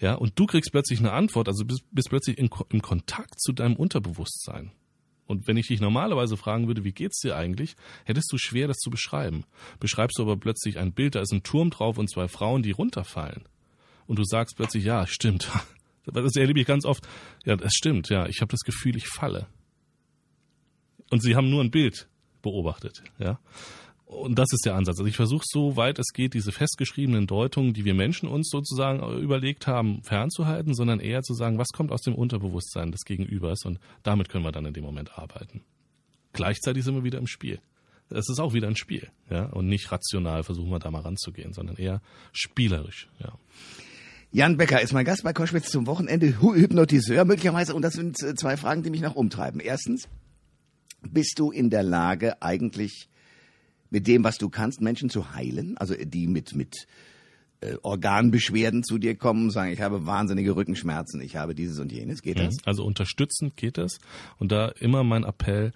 [0.00, 3.52] Ja, und du kriegst plötzlich eine Antwort, also bist, bist plötzlich in, im Kontakt zu
[3.52, 4.72] deinem Unterbewusstsein.
[5.26, 8.78] Und wenn ich dich normalerweise fragen würde, wie geht's dir eigentlich, hättest du schwer, das
[8.78, 9.44] zu beschreiben.
[9.80, 12.72] Beschreibst du aber plötzlich ein Bild, da ist ein Turm drauf und zwei Frauen, die
[12.72, 13.44] runterfallen.
[14.06, 15.48] Und du sagst plötzlich, ja, stimmt.
[16.06, 17.06] Das erlebe ich ganz oft.
[17.44, 18.26] Ja, das stimmt, ja.
[18.26, 19.46] Ich habe das Gefühl, ich falle.
[21.10, 22.08] Und sie haben nur ein Bild
[22.40, 23.38] beobachtet, ja.
[24.12, 24.98] Und das ist der Ansatz.
[24.98, 29.02] Also ich versuche so weit es geht, diese festgeschriebenen Deutungen, die wir Menschen uns sozusagen
[29.18, 33.78] überlegt haben, fernzuhalten, sondern eher zu sagen, was kommt aus dem Unterbewusstsein des Gegenübers und
[34.02, 35.62] damit können wir dann in dem Moment arbeiten.
[36.34, 37.60] Gleichzeitig sind wir wieder im Spiel.
[38.10, 41.54] Es ist auch wieder ein Spiel, ja, und nicht rational versuchen wir da mal ranzugehen,
[41.54, 43.32] sondern eher spielerisch, ja.
[44.34, 47.74] Jan Becker ist mein Gast bei Koschwitz zum Wochenende, Hypnotiseur möglicherweise.
[47.74, 49.60] Und das sind äh, zwei Fragen, die mich noch umtreiben.
[49.60, 50.08] Erstens,
[51.02, 53.10] bist du in der Lage, eigentlich
[53.90, 55.76] mit dem, was du kannst, Menschen zu heilen?
[55.76, 56.86] Also die mit, mit
[57.60, 62.22] äh, Organbeschwerden zu dir kommen, sagen, ich habe wahnsinnige Rückenschmerzen, ich habe dieses und jenes.
[62.22, 62.56] Geht das?
[62.64, 63.98] Also unterstützend geht das.
[64.38, 65.72] Und da immer mein Appell,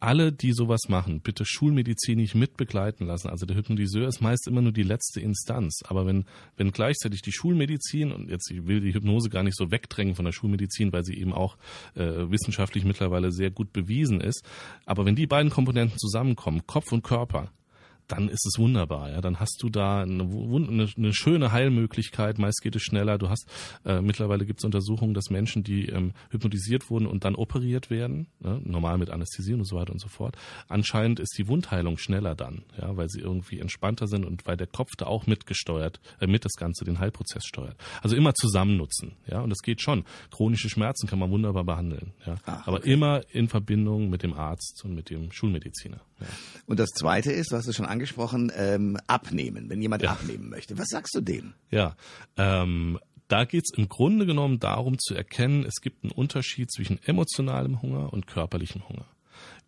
[0.00, 3.28] alle, die sowas machen, bitte schulmedizinisch mitbegleiten lassen.
[3.28, 5.82] Also der Hypnotiseur ist meist immer nur die letzte Instanz.
[5.86, 6.24] Aber wenn,
[6.56, 10.24] wenn gleichzeitig die Schulmedizin, und jetzt ich will die Hypnose gar nicht so wegdrängen von
[10.24, 11.56] der Schulmedizin, weil sie eben auch
[11.94, 14.44] äh, wissenschaftlich mittlerweile sehr gut bewiesen ist,
[14.86, 17.50] aber wenn die beiden Komponenten zusammenkommen, Kopf und Körper,
[18.10, 19.10] dann ist es wunderbar.
[19.10, 22.38] Ja, dann hast du da eine, eine, eine schöne Heilmöglichkeit.
[22.38, 23.18] Meist geht es schneller.
[23.18, 23.46] Du hast
[23.84, 28.26] äh, mittlerweile gibt es Untersuchungen, dass Menschen, die ähm, hypnotisiert wurden und dann operiert werden,
[28.40, 30.36] ne, normal mit Anästhesie und so weiter und so fort,
[30.68, 34.66] anscheinend ist die Wundheilung schneller dann, ja, weil sie irgendwie entspannter sind und weil der
[34.66, 37.76] Kopf da auch mitgesteuert, äh, mit das Ganze den Heilprozess steuert.
[38.02, 40.04] Also immer zusammen nutzen, ja, und das geht schon.
[40.30, 44.84] Chronische Schmerzen kann man wunderbar behandeln, ja, Ach, aber immer in Verbindung mit dem Arzt
[44.84, 46.00] und mit dem Schulmediziner.
[46.20, 46.26] Ja.
[46.66, 50.12] Und das Zweite ist, du hast es schon angesprochen, ähm, abnehmen, wenn jemand ja.
[50.12, 50.78] abnehmen möchte.
[50.78, 51.54] Was sagst du dem?
[51.70, 51.96] Ja,
[52.36, 57.00] ähm, da geht es im Grunde genommen darum zu erkennen, es gibt einen Unterschied zwischen
[57.04, 59.06] emotionalem Hunger und körperlichem Hunger.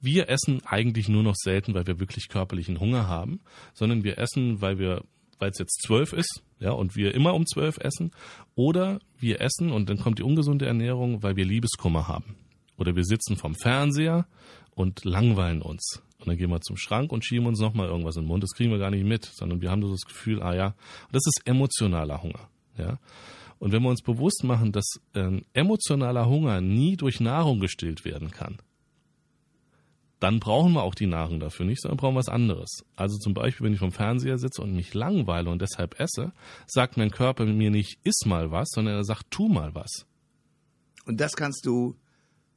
[0.00, 3.40] Wir essen eigentlich nur noch selten, weil wir wirklich körperlichen Hunger haben,
[3.72, 5.04] sondern wir essen, weil wir
[5.42, 8.12] weil es jetzt zwölf ist, ja, und wir immer um zwölf essen,
[8.54, 12.36] oder wir essen und dann kommt die ungesunde Ernährung, weil wir Liebeskummer haben.
[12.78, 14.28] Oder wir sitzen vom Fernseher
[14.70, 16.00] und langweilen uns.
[16.22, 18.42] Und dann gehen wir zum Schrank und schieben uns nochmal irgendwas in den Mund.
[18.42, 20.74] Das kriegen wir gar nicht mit, sondern wir haben so das Gefühl, ah ja,
[21.10, 22.48] das ist emotionaler Hunger.
[22.78, 22.98] Ja.
[23.58, 28.30] Und wenn wir uns bewusst machen, dass ähm, emotionaler Hunger nie durch Nahrung gestillt werden
[28.30, 28.58] kann,
[30.22, 32.84] dann brauchen wir auch die Nahrung dafür nicht, sondern brauchen was anderes.
[32.94, 36.32] Also zum Beispiel, wenn ich vom Fernseher sitze und mich langweile und deshalb esse,
[36.66, 40.06] sagt mein Körper mir nicht, iss mal was, sondern er sagt, tu mal was.
[41.06, 41.96] Und das kannst du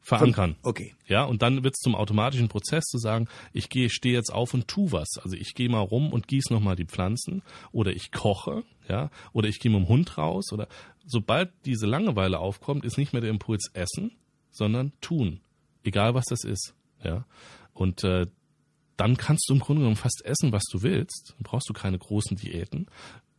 [0.05, 0.55] verankern.
[0.61, 0.93] Okay.
[1.07, 4.53] Ja, und dann wird es zum automatischen Prozess zu sagen, ich gehe, stehe jetzt auf
[4.53, 5.07] und tu was.
[5.21, 7.41] Also ich gehe mal rum und gieße nochmal die Pflanzen
[7.71, 10.67] oder ich koche, ja, oder ich gehe mit dem Hund raus oder
[11.05, 14.11] sobald diese Langeweile aufkommt, ist nicht mehr der Impuls essen,
[14.51, 15.41] sondern tun.
[15.83, 16.75] Egal was das ist.
[17.03, 17.25] Ja.
[17.73, 18.27] Und äh,
[18.97, 21.33] dann kannst du im Grunde genommen fast essen, was du willst.
[21.35, 22.87] Dann brauchst du keine großen Diäten,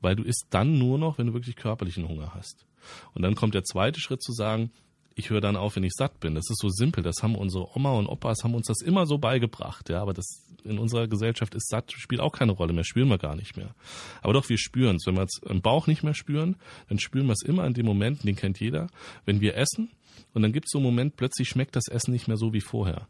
[0.00, 2.66] weil du isst dann nur noch, wenn du wirklich körperlichen Hunger hast.
[3.14, 4.70] Und dann kommt der zweite Schritt zu sagen,
[5.18, 6.35] ich höre dann auf, wenn ich satt bin.
[6.35, 7.02] Das ist so simpel.
[7.02, 9.88] Das haben unsere Oma und Opas haben uns das immer so beigebracht.
[9.88, 12.85] Ja, aber das in unserer Gesellschaft ist satt spielt auch keine Rolle mehr.
[12.85, 13.74] Spüren wir gar nicht mehr.
[14.20, 15.07] Aber doch, wir spüren es.
[15.07, 16.57] Wenn wir es im Bauch nicht mehr spüren,
[16.90, 18.88] dann spüren wir es immer in dem Moment, den kennt jeder,
[19.24, 19.90] wenn wir essen.
[20.35, 22.61] Und dann gibt es so einen Moment, plötzlich schmeckt das Essen nicht mehr so wie
[22.61, 23.09] vorher.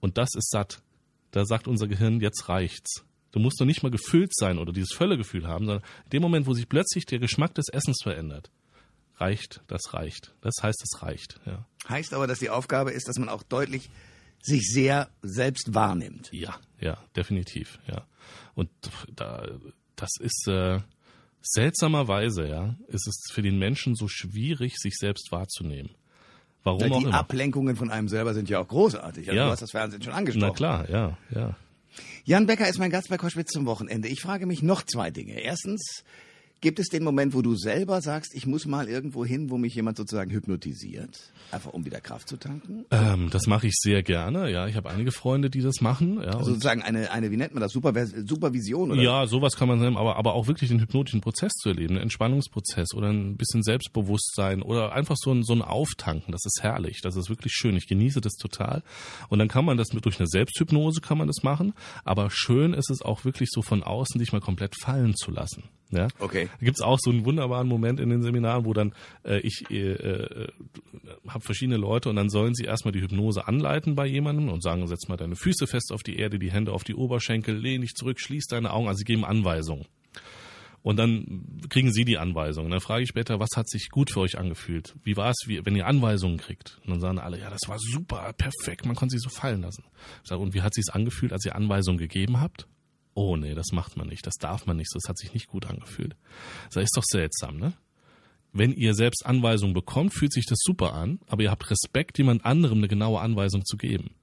[0.00, 0.80] Und das ist satt.
[1.32, 3.04] Da sagt unser Gehirn, jetzt reicht's.
[3.32, 6.46] Du musst doch nicht mal gefüllt sein oder dieses Völlegefühl haben, sondern in dem Moment,
[6.46, 8.50] wo sich plötzlich der Geschmack des Essens verändert,
[9.20, 10.34] reicht, das reicht.
[10.40, 11.40] Das heißt, es reicht.
[11.46, 11.66] Ja.
[11.88, 13.90] Heißt aber, dass die Aufgabe ist, dass man auch deutlich
[14.40, 16.30] sich sehr selbst wahrnimmt.
[16.32, 18.06] Ja, ja, definitiv, ja.
[18.54, 18.70] Und
[19.14, 19.46] da,
[19.96, 20.80] das ist äh,
[21.42, 25.90] seltsamerweise, ja, ist es für den Menschen so schwierig, sich selbst wahrzunehmen.
[26.62, 27.14] Warum Weil auch die immer.
[27.14, 29.28] Ablenkungen von einem selber sind ja auch großartig.
[29.28, 29.46] Also Ja.
[29.46, 30.48] Du hast das Fernsehen schon angesprochen.
[30.48, 31.56] Na klar, ja, ja.
[32.24, 34.08] Jan Becker ist mein Gast bei Koschwitz zum Wochenende.
[34.08, 35.40] Ich frage mich noch zwei Dinge.
[35.40, 36.04] Erstens,
[36.60, 39.76] Gibt es den Moment, wo du selber sagst, ich muss mal irgendwo hin, wo mich
[39.76, 41.30] jemand sozusagen hypnotisiert?
[41.52, 42.84] Einfach um wieder Kraft zu tanken?
[42.90, 44.50] Ähm, das mache ich sehr gerne.
[44.50, 46.20] Ja, ich habe einige Freunde, die das machen.
[46.20, 48.90] Ja, also sozusagen eine, eine, wie nennt man das, Super, Supervision?
[48.90, 49.00] Oder?
[49.00, 52.02] Ja, sowas kann man nennen, aber, aber auch wirklich den hypnotischen Prozess zu erleben, einen
[52.02, 56.32] Entspannungsprozess oder ein bisschen Selbstbewusstsein oder einfach so ein, so ein Auftanken.
[56.32, 57.02] Das ist herrlich.
[57.02, 57.76] Das ist wirklich schön.
[57.76, 58.82] Ich genieße das total.
[59.28, 61.72] Und dann kann man das mit durch eine Selbsthypnose kann man das machen.
[62.04, 65.62] Aber schön ist es auch wirklich so von außen dich mal komplett fallen zu lassen.
[65.90, 66.08] Ja?
[66.18, 66.48] Okay.
[66.60, 68.92] Da gibt's auch so einen wunderbaren Moment in den Seminaren, wo dann
[69.24, 70.48] äh, ich äh, äh,
[71.26, 74.86] habe verschiedene Leute und dann sollen sie erstmal die Hypnose anleiten bei jemandem und sagen,
[74.86, 77.94] setz mal deine Füße fest auf die Erde, die Hände auf die Oberschenkel, lehn dich
[77.94, 78.88] zurück, schließ deine Augen.
[78.88, 79.86] Also sie geben Anweisungen.
[80.82, 82.70] Und dann kriegen sie die Anweisungen.
[82.70, 84.94] Dann frage ich später, was hat sich gut für euch angefühlt?
[85.02, 86.78] Wie war es, wenn ihr Anweisungen kriegt?
[86.84, 89.84] Und dann sagen alle, ja, das war super, perfekt, man konnte sich so fallen lassen.
[90.22, 92.68] Ich sage, und wie hat sich angefühlt, als ihr Anweisungen gegeben habt?
[93.18, 95.66] Oh nee, das macht man nicht, das darf man nicht, das hat sich nicht gut
[95.66, 96.14] angefühlt.
[96.72, 97.72] Das ist doch seltsam, ne?
[98.52, 102.46] Wenn ihr selbst Anweisungen bekommt, fühlt sich das super an, aber ihr habt Respekt, jemand
[102.46, 104.14] anderem eine genaue Anweisung zu geben.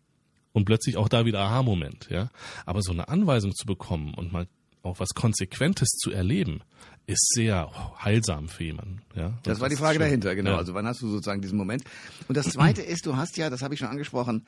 [0.51, 2.29] Und plötzlich auch da wieder Aha-Moment, ja.
[2.65, 4.47] Aber so eine Anweisung zu bekommen und mal
[4.81, 6.61] auch was Konsequentes zu erleben,
[7.05, 7.69] ist sehr
[8.03, 9.01] heilsam für jemanden.
[9.15, 9.27] Ja?
[9.27, 10.51] Und das war die Frage dahinter, genau.
[10.51, 10.57] Ja.
[10.57, 11.83] Also wann hast du sozusagen diesen Moment?
[12.27, 14.45] Und das Zweite ist, du hast ja, das habe ich schon angesprochen,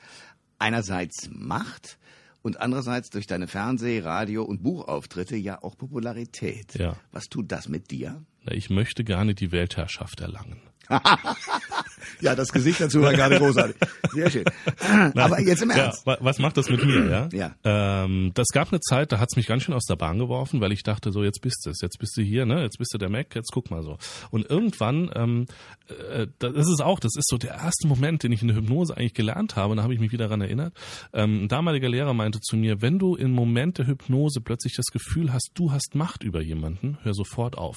[0.58, 1.98] einerseits Macht,
[2.42, 6.74] und andererseits durch deine Fernseh-, Radio- und Buchauftritte ja auch Popularität.
[6.74, 6.96] Ja.
[7.12, 8.24] Was tut das mit dir?
[8.54, 10.62] Ich möchte gerne die Weltherrschaft erlangen.
[12.20, 13.76] ja, das Gesicht dazu war gerade großartig.
[14.10, 14.44] Sehr schön.
[15.14, 16.06] Aber jetzt im Ernst.
[16.06, 17.28] Ja, was macht das mit mir, ja?
[17.32, 18.04] Ja.
[18.04, 20.72] Ähm, das gab eine Zeit, da hat's mich ganz schön aus der Bahn geworfen, weil
[20.72, 22.62] ich dachte, so jetzt bist du es, jetzt bist du hier, ne?
[22.62, 23.98] Jetzt bist du der Mac, jetzt guck mal so.
[24.30, 25.46] Und irgendwann, ähm,
[25.88, 28.96] äh, das ist auch, das ist so der erste Moment, den ich in der Hypnose
[28.96, 30.72] eigentlich gelernt habe, und da habe ich mich wieder daran erinnert.
[31.12, 34.86] Ähm, ein damaliger Lehrer meinte zu mir, wenn du im Moment der Hypnose plötzlich das
[34.86, 37.76] Gefühl hast, du hast Macht über jemanden, hör sofort auf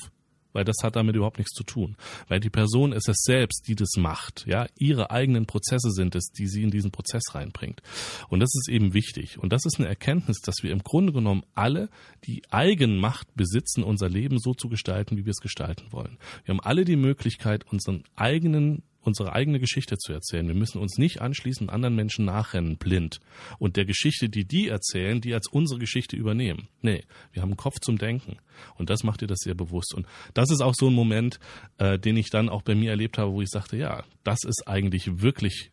[0.53, 1.95] weil das hat damit überhaupt nichts zu tun.
[2.27, 4.45] Weil die Person ist es selbst, die das macht.
[4.47, 7.81] Ja, ihre eigenen Prozesse sind es, die sie in diesen Prozess reinbringt.
[8.29, 9.39] Und das ist eben wichtig.
[9.39, 11.89] Und das ist eine Erkenntnis, dass wir im Grunde genommen alle
[12.25, 16.17] die Eigenmacht besitzen, unser Leben so zu gestalten, wie wir es gestalten wollen.
[16.45, 20.47] Wir haben alle die Möglichkeit, unseren eigenen unsere eigene Geschichte zu erzählen.
[20.47, 23.19] Wir müssen uns nicht anschließend anderen Menschen nachrennen, blind.
[23.59, 26.67] Und der Geschichte, die die erzählen, die als unsere Geschichte übernehmen.
[26.81, 28.37] Nee, wir haben einen Kopf zum Denken.
[28.75, 29.93] Und das macht dir das sehr bewusst.
[29.93, 31.39] Und das ist auch so ein Moment,
[31.77, 34.67] äh, den ich dann auch bei mir erlebt habe, wo ich sagte, ja, das ist
[34.67, 35.71] eigentlich wirklich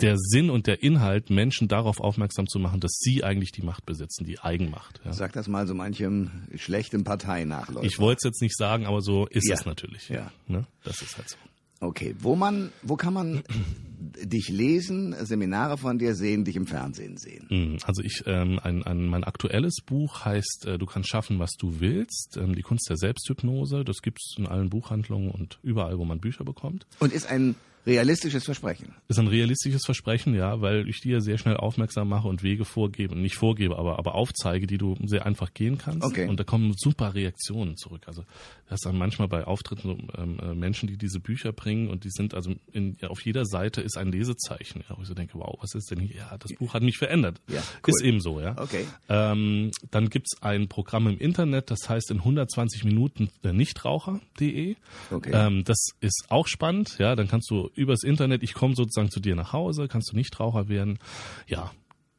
[0.00, 3.86] der Sinn und der Inhalt, Menschen darauf aufmerksam zu machen, dass sie eigentlich die Macht
[3.86, 5.00] besitzen, die Eigenmacht.
[5.04, 5.12] Ja.
[5.12, 7.68] Sag das mal so manchem schlechten Partei nach.
[7.82, 9.54] Ich wollte es jetzt nicht sagen, aber so ist ja.
[9.54, 10.08] es natürlich.
[10.08, 10.32] Ja.
[10.46, 10.66] Ne?
[10.82, 11.36] Das ist halt so.
[11.84, 13.42] Okay, wo man, wo kann man
[14.22, 17.46] dich lesen, Seminare von dir sehen, dich im Fernsehen sehen?
[17.50, 21.52] Mm, also ich, ähm, ein, ein, mein aktuelles Buch heißt äh, Du kannst schaffen, was
[21.58, 23.84] du willst, ähm, die Kunst der Selbsthypnose.
[23.84, 26.86] Das gibt's in allen Buchhandlungen und überall, wo man Bücher bekommt.
[27.00, 27.54] Und ist ein
[27.86, 28.94] realistisches Versprechen.
[29.08, 33.16] Ist ein realistisches Versprechen, ja, weil ich dir sehr schnell aufmerksam mache und Wege vorgebe,
[33.16, 36.04] nicht vorgebe, aber, aber aufzeige, die du sehr einfach gehen kannst.
[36.04, 36.28] Okay.
[36.28, 38.02] Und da kommen super Reaktionen zurück.
[38.06, 38.24] Also
[38.68, 42.04] das ist dann manchmal bei Auftritten so, ähm, äh, Menschen, die diese Bücher bringen und
[42.04, 45.34] die sind also in, auf jeder Seite ist ein Lesezeichen, ja, wo ich so denke,
[45.34, 46.16] wow, was ist denn hier?
[46.16, 47.40] Ja, das Buch hat mich verändert.
[47.48, 47.94] Ja, cool.
[47.94, 48.56] Ist eben so, ja.
[48.58, 48.86] Okay.
[49.08, 54.76] Ähm, dann gibt's ein Programm im Internet, das heißt in 120 Minuten der Nichtraucher.de.
[55.10, 55.30] Okay.
[55.32, 59.20] Ähm, das ist auch spannend, ja, dann kannst du übers Internet, ich komme sozusagen zu
[59.20, 60.98] dir nach Hause, kannst du Nichtraucher werden.
[61.46, 61.70] Ja,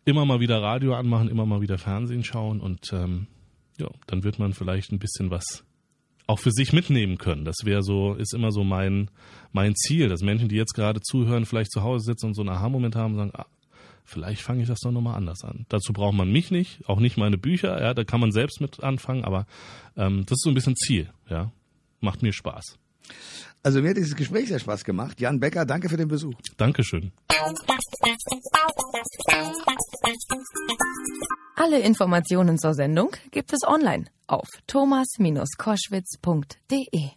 [0.05, 3.27] immer mal wieder Radio anmachen, immer mal wieder Fernsehen schauen und ähm,
[3.77, 5.63] ja, dann wird man vielleicht ein bisschen was
[6.27, 7.45] auch für sich mitnehmen können.
[7.45, 9.11] Das wäre so, ist immer so mein,
[9.51, 12.49] mein Ziel, dass Menschen, die jetzt gerade zuhören, vielleicht zu Hause sitzen und so einen
[12.49, 13.45] Aha-Moment haben und sagen, ah,
[14.03, 15.65] vielleicht fange ich das doch nochmal anders an.
[15.69, 18.83] Dazu braucht man mich nicht, auch nicht meine Bücher, ja, da kann man selbst mit
[18.83, 19.45] anfangen, aber
[19.97, 21.51] ähm, das ist so ein bisschen Ziel, ja.
[22.01, 22.77] Macht mir Spaß.
[23.65, 25.19] Also mir hat dieses Gespräch sehr Spaß gemacht.
[25.19, 26.35] Jan Becker, danke für den Besuch.
[26.55, 27.11] Dankeschön.
[31.55, 37.09] Alle Informationen zur Sendung gibt es online auf thomas-koschwitz.de.